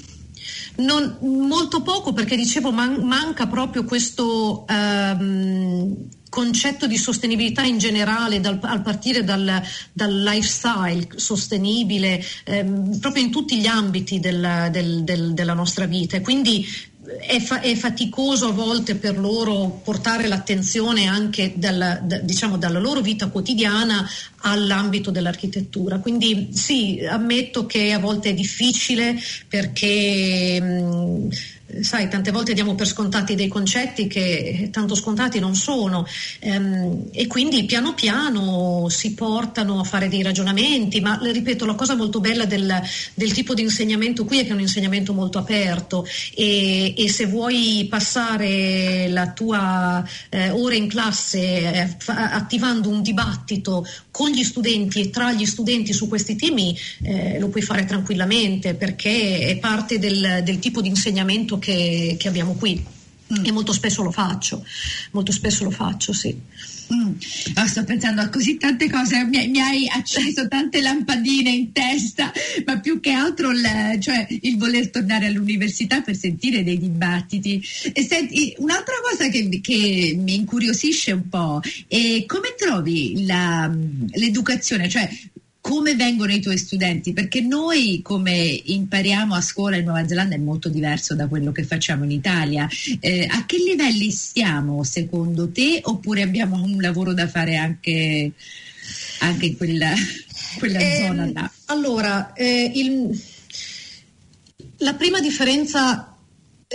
non, 0.78 1.18
molto 1.20 1.82
poco 1.82 2.12
perché 2.12 2.34
dicevo 2.34 2.72
man, 2.72 3.06
manca 3.06 3.46
proprio 3.46 3.84
questo... 3.84 4.64
Um, 4.68 6.08
concetto 6.32 6.86
di 6.86 6.96
sostenibilità 6.96 7.60
in 7.60 7.76
generale, 7.76 8.40
dal, 8.40 8.58
a 8.62 8.80
partire 8.80 9.22
dal, 9.22 9.62
dal 9.92 10.22
lifestyle 10.22 11.06
sostenibile, 11.16 12.24
ehm, 12.44 12.98
proprio 13.00 13.22
in 13.22 13.30
tutti 13.30 13.58
gli 13.58 13.66
ambiti 13.66 14.18
del, 14.18 14.68
del, 14.70 15.04
del, 15.04 15.34
della 15.34 15.52
nostra 15.52 15.84
vita. 15.84 16.18
quindi 16.22 16.66
è, 17.20 17.38
fa- 17.40 17.60
è, 17.60 17.74
faticoso 17.74 18.48
a 18.48 18.52
volte 18.52 18.94
per 18.94 19.18
loro 19.18 19.80
portare 19.84 20.26
l'attenzione 20.26 21.06
anche 21.06 21.52
dal, 21.56 22.00
da, 22.02 22.18
diciamo, 22.18 22.56
dalla 22.56 22.78
loro 22.78 23.02
vita 23.02 23.28
quotidiana 23.28 24.08
all'ambito 24.42 25.10
dell'architettura. 25.10 25.98
Quindi 25.98 26.48
sì, 26.52 27.04
ammetto 27.06 27.66
che 27.66 27.92
a 27.92 27.98
volte 27.98 28.30
è 28.30 28.34
difficile 28.34 29.20
perché 29.48 30.60
mh, 30.60 31.28
sai, 31.80 32.08
tante 32.08 32.30
volte 32.30 32.52
diamo 32.52 32.74
per 32.74 32.86
scontati 32.86 33.34
dei 33.34 33.48
concetti 33.48 34.06
che 34.06 34.68
tanto 34.70 34.94
scontati 34.94 35.38
non 35.38 35.54
sono 35.54 36.06
ehm, 36.40 37.08
e 37.12 37.26
quindi 37.26 37.64
piano 37.64 37.94
piano 37.94 38.88
si 38.88 39.14
portano 39.14 39.80
a 39.80 39.84
fare 39.84 40.08
dei 40.08 40.22
ragionamenti, 40.22 41.00
ma 41.00 41.18
ripeto, 41.22 41.64
la 41.64 41.74
cosa 41.74 41.94
molto 41.94 42.20
bella 42.20 42.44
del, 42.44 42.80
del 43.14 43.32
tipo 43.32 43.54
di 43.54 43.62
insegnamento 43.62 44.24
qui 44.24 44.40
è 44.40 44.42
che 44.44 44.50
è 44.50 44.52
un 44.52 44.60
insegnamento 44.60 45.12
molto 45.12 45.38
aperto 45.38 46.06
e, 46.34 46.94
e 46.96 47.08
se 47.08 47.26
vuoi 47.26 47.86
passare 47.88 49.08
la 49.08 49.30
tua 49.30 50.04
eh, 50.28 50.50
ora 50.50 50.74
in 50.74 50.88
classe 50.88 51.38
eh, 51.40 51.96
attivando 52.06 52.88
un 52.88 53.02
dibattito 53.02 53.86
con 54.10 54.30
gli 54.30 54.44
studenti 54.44 55.00
e 55.00 55.10
tra 55.10 55.32
gli 55.32 55.46
studenti 55.46 55.92
su 55.92 56.08
questi 56.08 56.36
temi 56.36 56.76
eh, 57.02 57.38
lo 57.38 57.48
puoi 57.48 57.62
fare 57.62 57.84
tranquillamente 57.84 58.74
perché 58.74 59.46
è 59.46 59.56
parte 59.58 59.98
del, 59.98 60.42
del 60.44 60.58
tipo 60.58 60.80
di 60.80 60.88
insegnamento 60.88 61.58
che, 61.62 62.16
che 62.18 62.28
abbiamo 62.28 62.54
qui 62.54 62.84
mm. 63.32 63.44
e 63.44 63.52
molto 63.52 63.72
spesso 63.72 64.02
lo 64.02 64.10
faccio, 64.10 64.64
molto 65.12 65.32
spesso 65.32 65.64
lo 65.64 65.70
faccio, 65.70 66.12
sì. 66.12 66.36
Mm. 66.92 67.14
Oh, 67.56 67.66
sto 67.66 67.84
pensando 67.84 68.20
a 68.20 68.28
così 68.28 68.58
tante 68.58 68.90
cose, 68.90 69.24
mi, 69.24 69.48
mi, 69.48 69.60
hai 69.60 69.88
acceso 69.88 70.46
tante 70.48 70.82
lampadine 70.82 71.48
in 71.48 71.72
testa, 71.72 72.30
ma 72.66 72.80
più 72.80 73.00
che 73.00 73.12
altro 73.12 73.50
il, 73.50 73.62
cioè, 74.00 74.26
il 74.42 74.58
voler 74.58 74.90
tornare 74.90 75.26
all'università 75.26 76.02
per 76.02 76.16
sentire 76.16 76.62
dei 76.62 76.78
dibattiti. 76.78 77.62
Senti, 77.62 78.54
un'altra 78.58 78.94
cosa 79.08 79.28
che, 79.28 79.60
che, 79.62 80.14
mi 80.18 80.34
incuriosisce 80.34 81.12
un 81.12 81.28
po' 81.28 81.60
è 81.86 82.24
come 82.26 82.54
trovi 82.58 83.24
la, 83.24 83.72
l'educazione, 84.10 84.88
cioè 84.88 85.08
come 85.62 85.94
vengono 85.94 86.32
i 86.32 86.40
tuoi 86.40 86.58
studenti? 86.58 87.12
Perché 87.12 87.40
noi 87.40 88.00
come 88.02 88.34
impariamo 88.64 89.32
a 89.32 89.40
scuola 89.40 89.76
in 89.76 89.84
Nuova 89.84 90.06
Zelanda 90.06 90.34
è 90.34 90.38
molto 90.38 90.68
diverso 90.68 91.14
da 91.14 91.28
quello 91.28 91.52
che 91.52 91.62
facciamo 91.62 92.02
in 92.02 92.10
Italia. 92.10 92.68
Eh, 92.98 93.28
a 93.30 93.46
che 93.46 93.58
livelli 93.58 94.10
stiamo 94.10 94.82
secondo 94.82 95.50
te 95.50 95.80
oppure 95.84 96.22
abbiamo 96.22 96.60
un 96.60 96.80
lavoro 96.80 97.14
da 97.14 97.28
fare 97.28 97.56
anche, 97.56 98.32
anche 99.20 99.46
in 99.46 99.56
quella, 99.56 99.92
quella 100.58 100.80
eh, 100.80 101.04
zona 101.06 101.30
là? 101.32 101.50
Allora, 101.66 102.32
eh, 102.32 102.72
il, 102.74 103.22
la 104.78 104.94
prima 104.94 105.20
differenza 105.20 106.11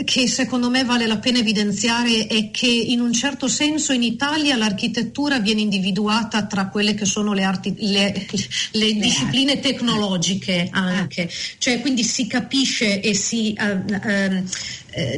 che 0.03 0.27
secondo 0.27 0.69
me 0.69 0.83
vale 0.83 1.07
la 1.07 1.17
pena 1.17 1.39
evidenziare 1.39 2.27
è 2.27 2.51
che 2.51 2.67
in 2.67 2.99
un 2.99 3.13
certo 3.13 3.47
senso 3.47 3.93
in 3.93 4.03
Italia 4.03 4.55
l'architettura 4.55 5.39
viene 5.39 5.61
individuata 5.61 6.45
tra 6.45 6.67
quelle 6.67 6.93
che 6.93 7.05
sono 7.05 7.33
le, 7.33 7.43
arti, 7.43 7.75
le, 7.79 8.27
le 8.71 8.93
discipline 8.93 9.59
tecnologiche 9.59 10.69
anche, 10.71 11.29
cioè 11.57 11.79
quindi 11.81 12.03
si 12.03 12.27
capisce 12.27 13.01
e 13.01 13.13
si... 13.13 13.55
Uh, 13.57 13.93
uh, 13.93 14.43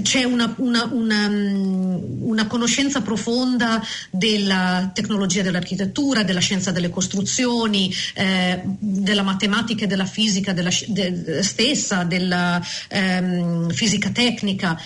c'è 0.01 0.23
una, 0.23 0.53
una, 0.57 0.89
una, 0.91 1.29
mm, 1.29 2.21
una, 2.21 2.47
conoscenza 2.47 3.01
profonda 3.01 3.81
della 4.09 4.91
tecnologia 4.93 5.41
dell'architettura, 5.41 6.23
della 6.23 6.39
scienza 6.39 6.71
delle 6.71 6.89
costruzioni, 6.89 7.93
eh, 8.15 8.61
della 8.63 9.23
matematica 9.23 9.85
e 9.85 9.87
della 9.87 10.05
fisica 10.05 10.51
della, 10.53 10.71
de, 10.87 11.41
stessa, 11.43 12.03
della 12.03 12.61
ehm, 12.89 13.69
fisica 13.71 14.09
tecnica. 14.09 14.79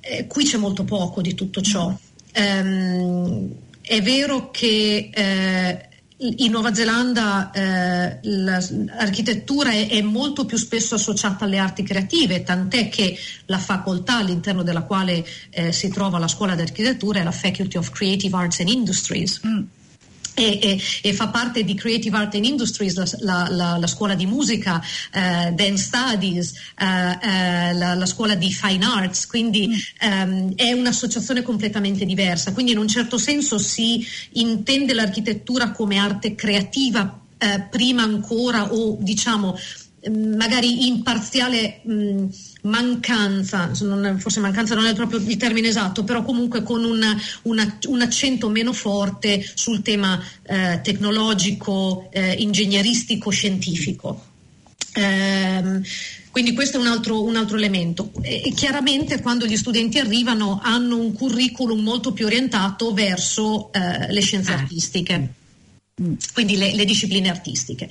Eh, 0.00 0.26
qui 0.26 0.44
c'è 0.44 0.56
molto 0.56 0.84
poco 0.84 1.20
di 1.20 1.34
tutto 1.34 1.60
ciò. 1.60 1.94
Um, 2.34 3.50
è 3.82 4.00
vero 4.00 4.50
che 4.50 5.10
eh, 5.12 5.88
in 6.22 6.50
Nuova 6.52 6.72
Zelanda 6.72 7.50
eh, 7.50 8.18
l'architettura 8.22 9.70
è, 9.72 9.88
è, 9.88 10.00
molto 10.02 10.44
più 10.44 10.56
spesso 10.56 10.94
associata 10.94 11.44
alle 11.44 11.58
arti 11.58 11.82
creative, 11.82 12.42
tant'è 12.42 12.88
che 12.88 13.16
la 13.46 13.58
facoltà 13.58 14.18
all'interno 14.18 14.62
della 14.62 14.82
quale 14.82 15.24
eh, 15.50 15.72
si 15.72 15.88
trova 15.88 16.18
la 16.18 16.28
scuola 16.28 16.54
di 16.54 16.62
architettura 16.62 17.20
è 17.20 17.24
la 17.24 17.32
Faculty 17.32 17.76
of 17.76 17.90
Creative 17.90 18.36
Arts 18.36 18.60
and 18.60 18.68
Industries. 18.68 19.40
Mm. 19.44 19.62
E, 20.34 20.58
e, 20.62 20.80
e, 21.02 21.12
fa 21.12 21.28
parte 21.28 21.62
di 21.62 21.74
Creative 21.74 22.16
Art 22.16 22.34
and 22.34 22.46
Industries, 22.46 23.20
la, 23.20 23.48
la, 23.50 23.76
la 23.76 23.86
scuola 23.86 24.14
di 24.14 24.24
musica, 24.24 24.76
uh, 24.76 25.52
Dance 25.52 25.76
Studies, 25.76 26.52
uh, 26.80 26.84
uh, 26.84 27.76
la, 27.76 27.94
la, 27.94 28.06
scuola 28.06 28.34
di 28.34 28.50
Fine 28.50 28.84
Arts, 28.84 29.26
quindi 29.26 29.68
um, 30.00 30.54
è 30.54 30.72
un'associazione 30.72 31.42
completamente 31.42 32.06
diversa. 32.06 32.52
Quindi 32.52 32.72
in 32.72 32.78
un 32.78 32.88
certo 32.88 33.18
senso 33.18 33.58
si 33.58 34.06
intende 34.32 34.94
l'architettura 34.94 35.70
come 35.72 35.98
arte 35.98 36.34
creativa 36.34 37.18
prima 37.70 38.04
ancora 38.04 38.72
o 38.72 38.96
diciamo 39.00 39.58
magari 40.10 40.86
in 40.86 41.02
parziale 41.02 41.80
mh, 41.84 42.26
mancanza, 42.62 43.70
non, 43.82 44.18
forse 44.18 44.40
mancanza 44.40 44.74
non 44.74 44.86
è 44.86 44.94
proprio 44.94 45.20
il 45.20 45.36
termine 45.36 45.68
esatto, 45.68 46.02
però 46.02 46.22
comunque 46.22 46.62
con 46.62 46.84
una, 46.84 47.16
una, 47.42 47.78
un 47.86 48.00
accento 48.00 48.48
meno 48.48 48.72
forte 48.72 49.44
sul 49.54 49.82
tema 49.82 50.20
eh, 50.42 50.80
tecnologico, 50.82 52.08
eh, 52.10 52.32
ingegneristico, 52.32 53.30
scientifico. 53.30 54.30
Ehm, 54.94 55.82
quindi 56.30 56.54
questo 56.54 56.78
è 56.78 56.80
un 56.80 56.86
altro, 56.86 57.22
un 57.22 57.36
altro 57.36 57.56
elemento. 57.56 58.10
E, 58.22 58.42
e, 58.46 58.52
chiaramente 58.52 59.20
quando 59.20 59.46
gli 59.46 59.56
studenti 59.56 59.98
arrivano 59.98 60.60
hanno 60.62 60.96
un 60.96 61.12
curriculum 61.12 61.80
molto 61.80 62.12
più 62.12 62.26
orientato 62.26 62.92
verso 62.92 63.72
eh, 63.72 64.10
le 64.10 64.20
scienze 64.20 64.52
ah. 64.52 64.56
artistiche 64.56 65.34
quindi 66.32 66.56
le, 66.56 66.74
le, 66.74 66.86
discipline 66.86 67.28
artistiche. 67.28 67.86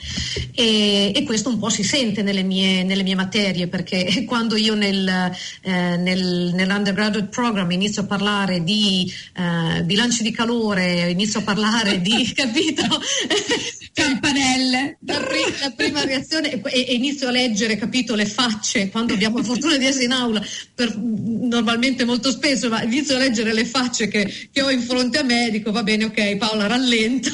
E, 0.55 1.11
e, 1.15 1.23
questo 1.23 1.49
un 1.49 1.59
po' 1.59 1.69
si 1.69 1.83
sente 1.83 2.23
nelle 2.23 2.41
mie, 2.41 2.83
nelle 2.83 3.03
mie 3.03 3.13
materie, 3.13 3.67
perché 3.67 4.23
quando 4.25 4.55
io 4.55 4.73
nel, 4.73 5.07
eh, 5.07 5.97
nel, 5.97 6.51
nell'undergraduate 6.53 7.27
program 7.27 7.69
inizio 7.69 8.01
a 8.01 8.05
parlare 8.05 8.63
di 8.63 9.11
eh, 9.35 9.83
bilanci 9.83 10.23
di 10.23 10.31
calore, 10.31 11.11
inizio 11.11 11.41
a 11.41 11.43
parlare 11.43 12.01
di, 12.01 12.29
capito? 12.33 12.81
Campanelle. 13.93 14.97
La, 15.05 15.19
prima, 15.19 15.57
la 15.59 15.71
prima 15.71 16.03
reazione 16.03 16.59
e, 16.61 16.85
e, 16.87 16.93
inizio 16.93 17.27
a 17.27 17.31
leggere, 17.31 17.77
capito, 17.77 18.15
le 18.15 18.25
facce, 18.25 18.89
quando 18.89 19.13
abbiamo 19.13 19.37
la 19.37 19.43
fortuna 19.43 19.77
di 19.77 19.85
essere 19.85 20.05
in 20.05 20.13
aula, 20.13 20.43
per, 20.73 20.97
normalmente 20.97 22.03
molto 22.03 22.31
spesso, 22.31 22.67
ma 22.69 22.81
inizio 22.81 23.15
a 23.15 23.19
leggere 23.19 23.53
le 23.53 23.65
facce 23.65 24.07
che, 24.07 24.49
che 24.51 24.61
ho 24.61 24.71
in 24.71 24.81
fronte 24.81 25.19
a 25.19 25.23
me, 25.23 25.49
dico 25.51 25.71
va 25.71 25.83
bene, 25.83 26.05
ok, 26.05 26.37
Paola 26.37 26.65
rallenta 26.67 27.29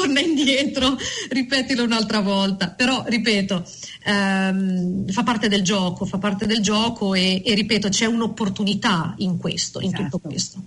torna 0.00 0.20
indietro, 0.20 0.96
ripetilo 1.28 1.84
un'altra 1.84 2.20
volta. 2.20 2.70
Però, 2.70 3.04
ripeto, 3.06 3.64
ehm, 4.06 5.10
fa 5.10 5.22
parte 5.22 5.48
del 5.48 5.62
gioco, 5.62 6.04
fa 6.04 6.18
parte 6.18 6.46
del 6.46 6.60
gioco 6.60 7.14
e, 7.14 7.42
e 7.44 7.54
ripeto, 7.54 7.88
c'è 7.88 8.06
un'opportunità 8.06 9.14
in 9.18 9.36
questo, 9.36 9.80
in 9.80 9.88
esatto. 9.88 10.02
tutto 10.02 10.18
questo 10.28 10.62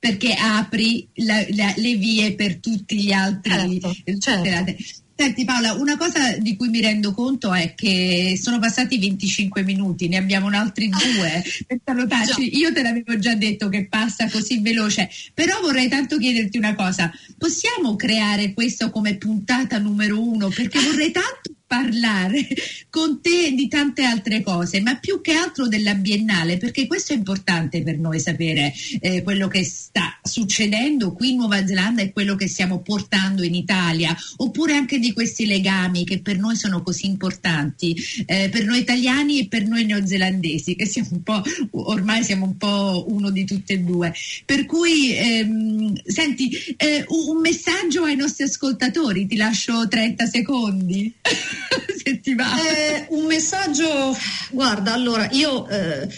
perché 0.00 0.32
apri 0.32 1.06
la, 1.16 1.44
la, 1.50 1.74
le 1.76 1.94
vie 1.96 2.34
per 2.34 2.56
tutti 2.56 3.02
gli 3.02 3.12
altri. 3.12 3.78
Certo, 4.18 4.18
certo. 4.18 4.74
Senti 5.20 5.44
Paola, 5.44 5.74
una 5.74 5.98
cosa 5.98 6.38
di 6.38 6.56
cui 6.56 6.70
mi 6.70 6.80
rendo 6.80 7.12
conto 7.12 7.52
è 7.52 7.74
che 7.74 8.38
sono 8.40 8.58
passati 8.58 8.98
25 8.98 9.62
minuti, 9.62 10.08
ne 10.08 10.16
abbiamo 10.16 10.48
altri 10.48 10.88
due 10.88 11.44
per 11.66 11.78
salutarci. 11.84 12.56
Io 12.56 12.72
te 12.72 12.80
l'avevo 12.80 13.18
già 13.18 13.34
detto 13.34 13.68
che 13.68 13.86
passa 13.86 14.30
così 14.30 14.60
veloce, 14.60 15.10
però 15.34 15.60
vorrei 15.60 15.90
tanto 15.90 16.16
chiederti 16.16 16.56
una 16.56 16.74
cosa. 16.74 17.12
Possiamo 17.36 17.96
creare 17.96 18.54
questo 18.54 18.88
come 18.88 19.16
puntata 19.16 19.76
numero 19.76 20.26
uno? 20.26 20.48
Perché 20.48 20.80
vorrei 20.80 21.10
tanto 21.10 21.52
parlare 21.70 22.48
con 22.90 23.20
te 23.20 23.52
di 23.52 23.68
tante 23.68 24.02
altre 24.02 24.42
cose, 24.42 24.80
ma 24.80 24.96
più 24.96 25.20
che 25.20 25.34
altro 25.34 25.68
della 25.68 25.94
Biennale, 25.94 26.56
perché 26.56 26.88
questo 26.88 27.12
è 27.12 27.16
importante 27.16 27.84
per 27.84 27.96
noi 27.96 28.18
sapere 28.18 28.74
eh, 28.98 29.22
quello 29.22 29.46
che 29.46 29.62
sta 29.62 30.18
succedendo 30.20 31.12
qui 31.12 31.30
in 31.30 31.36
Nuova 31.36 31.64
Zelanda 31.64 32.02
e 32.02 32.12
quello 32.12 32.34
che 32.34 32.48
stiamo 32.48 32.80
portando 32.80 33.44
in 33.44 33.54
Italia, 33.54 34.16
oppure 34.38 34.74
anche 34.74 34.98
di 34.98 35.12
questi 35.12 35.46
legami 35.46 36.04
che 36.04 36.20
per 36.20 36.38
noi 36.38 36.56
sono 36.56 36.82
così 36.82 37.06
importanti, 37.06 37.96
eh, 38.26 38.48
per 38.48 38.64
noi 38.64 38.80
italiani 38.80 39.38
e 39.38 39.46
per 39.46 39.64
noi 39.64 39.84
neozelandesi, 39.84 40.74
che 40.74 40.86
siamo 40.86 41.10
un 41.12 41.22
po', 41.22 41.42
ormai 41.70 42.24
siamo 42.24 42.46
un 42.46 42.56
po' 42.56 43.04
uno 43.06 43.30
di 43.30 43.44
tutte 43.44 43.74
e 43.74 43.78
due. 43.78 44.12
Per 44.44 44.66
cui, 44.66 45.14
ehm, 45.14 46.00
senti, 46.04 46.50
eh, 46.76 47.04
un 47.06 47.40
messaggio 47.40 48.02
ai 48.02 48.16
nostri 48.16 48.42
ascoltatori, 48.42 49.26
ti 49.26 49.36
lascio 49.36 49.86
30 49.86 50.26
secondi. 50.26 51.14
se 52.02 52.20
ti 52.20 52.34
va. 52.34 52.50
Eh, 52.60 53.06
un 53.10 53.26
messaggio, 53.26 54.16
guarda, 54.50 54.92
allora 54.92 55.28
io 55.30 55.68
eh, 55.68 56.08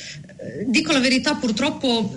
dico 0.67 0.93
la 0.93 1.01
verità, 1.01 1.35
purtroppo 1.35 2.15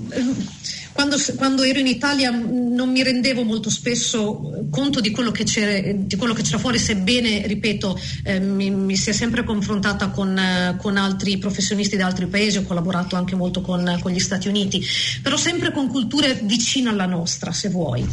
quando, 0.96 1.18
quando, 1.36 1.64
ero 1.64 1.80
in 1.80 1.88
Italia 1.88 2.32
non 2.32 2.90
mi 2.90 3.04
rendevo 3.04 3.44
molto 3.44 3.70
spesso 3.70 4.66
conto 4.70 5.02
di 5.02 5.12
quello 5.12 5.30
che 5.30 5.44
c'era, 5.44 5.94
quello 6.18 6.34
che 6.34 6.42
c'era 6.42 6.58
fuori, 6.58 6.80
sebbene, 6.80 7.46
ripeto, 7.46 8.00
eh, 8.24 8.40
mi, 8.40 8.70
mi 8.72 8.96
sia 8.96 9.12
sempre 9.12 9.44
confrontata 9.44 10.08
con, 10.08 10.38
eh, 10.38 10.78
con, 10.78 10.96
altri 10.96 11.38
professionisti 11.38 11.98
da 11.98 12.06
altri 12.06 12.28
paesi, 12.28 12.60
ho 12.60 12.64
collaborato 12.64 13.18
anche 13.18 13.36
molto 13.36 13.60
con, 13.60 14.00
con, 14.02 14.14
gli 14.14 14.20
Stati 14.20 14.48
Uniti, 14.48 14.82
però 15.22 15.36
sempre 15.36 15.74
con 15.74 15.88
culture 15.88 16.40
vicine 16.44 16.88
alla 16.88 17.06
nostra, 17.06 17.52
se 17.52 17.68
vuoi. 17.68 18.08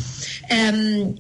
Um, 0.50 1.14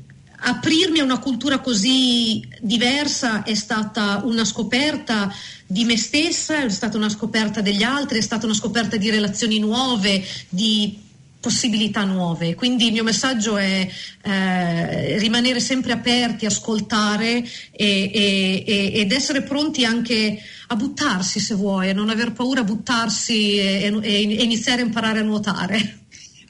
aprirmi 0.44 0.98
a 0.98 1.04
una 1.04 1.18
cultura 1.18 1.60
così 1.60 2.46
diversa 2.60 3.42
è 3.44 3.54
stata 3.54 4.22
una 4.24 4.44
scoperta 4.44 5.32
di 5.66 5.84
me 5.84 5.96
stessa, 5.96 6.64
è 6.64 6.68
stata 6.68 6.96
una 6.96 7.08
scoperta 7.08 7.60
degli 7.60 7.82
altri, 7.82 8.18
è 8.18 8.22
stata 8.22 8.46
una 8.46 8.54
scoperta 8.54 8.96
di 8.96 9.10
relazioni 9.10 9.58
nuove, 9.58 10.24
di 10.48 10.98
possibilità 11.40 12.04
nuove. 12.04 12.54
Quindi 12.54 12.86
il 12.86 12.92
mio 12.92 13.04
messaggio 13.04 13.56
è 13.56 13.88
eh, 14.22 15.18
rimanere 15.18 15.60
sempre 15.60 15.92
aperti, 15.92 16.46
ascoltare 16.46 17.38
e, 17.38 17.46
e, 17.72 18.64
e, 18.66 18.92
ed 18.94 19.12
essere 19.12 19.42
pronti 19.42 19.84
anche 19.84 20.38
a 20.68 20.76
buttarsi 20.76 21.40
se 21.40 21.54
vuoi, 21.54 21.90
a 21.90 21.94
non 21.94 22.10
aver 22.10 22.32
paura 22.32 22.60
a 22.60 22.64
buttarsi 22.64 23.58
e 23.58 23.86
iniziare 23.86 24.82
a 24.82 24.84
imparare 24.84 25.20
a 25.20 25.22
nuotare 25.22 26.01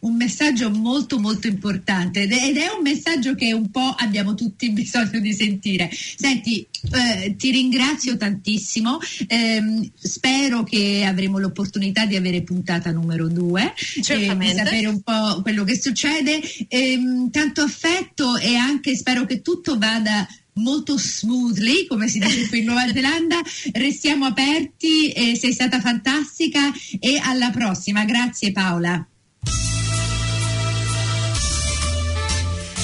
un 0.03 0.17
messaggio 0.17 0.71
molto 0.71 1.19
molto 1.19 1.47
importante 1.47 2.23
ed 2.23 2.57
è 2.57 2.69
un 2.77 2.83
messaggio 2.83 3.35
che 3.35 3.53
un 3.53 3.71
po' 3.71 3.95
abbiamo 3.97 4.35
tutti 4.35 4.71
bisogno 4.73 5.21
di 5.21 5.33
sentire. 5.33 5.91
Senti, 5.93 6.67
eh, 6.93 7.37
ti 7.37 7.51
ringrazio 7.51 8.17
tantissimo, 8.17 8.99
eh, 9.27 9.91
spero 9.95 10.65
che 10.65 11.05
avremo 11.07 11.39
l'opportunità 11.39 12.07
di 12.07 12.17
avere 12.17 12.43
puntata 12.43 12.91
numero 12.91 13.29
due, 13.29 13.73
eh, 14.09 14.37
di 14.37 14.49
sapere 14.49 14.87
un 14.87 15.01
po' 15.03 15.41
quello 15.43 15.65
che 15.65 15.81
succede. 15.81 16.41
Ehm, 16.69 17.31
tanto 17.31 17.63
affetto 17.63 18.37
e 18.37 18.57
anche 18.57 18.97
spero 18.97 19.25
che 19.25 19.41
tutto 19.41 19.79
vada 19.79 20.27
molto 20.55 20.99
smoothly, 20.99 21.87
come 21.87 22.09
si 22.09 22.19
dice 22.19 22.49
qui 22.49 22.59
in 22.59 22.65
Nuova 22.65 22.91
Zelanda. 22.93 23.41
Restiamo 23.73 24.27
aperti, 24.27 25.13
sei 25.37 25.53
stata 25.53 25.81
fantastica 25.81 26.73
e 26.99 27.21
alla 27.23 27.51
prossima. 27.51 28.05
Grazie 28.05 28.51
Paola. 28.51 29.07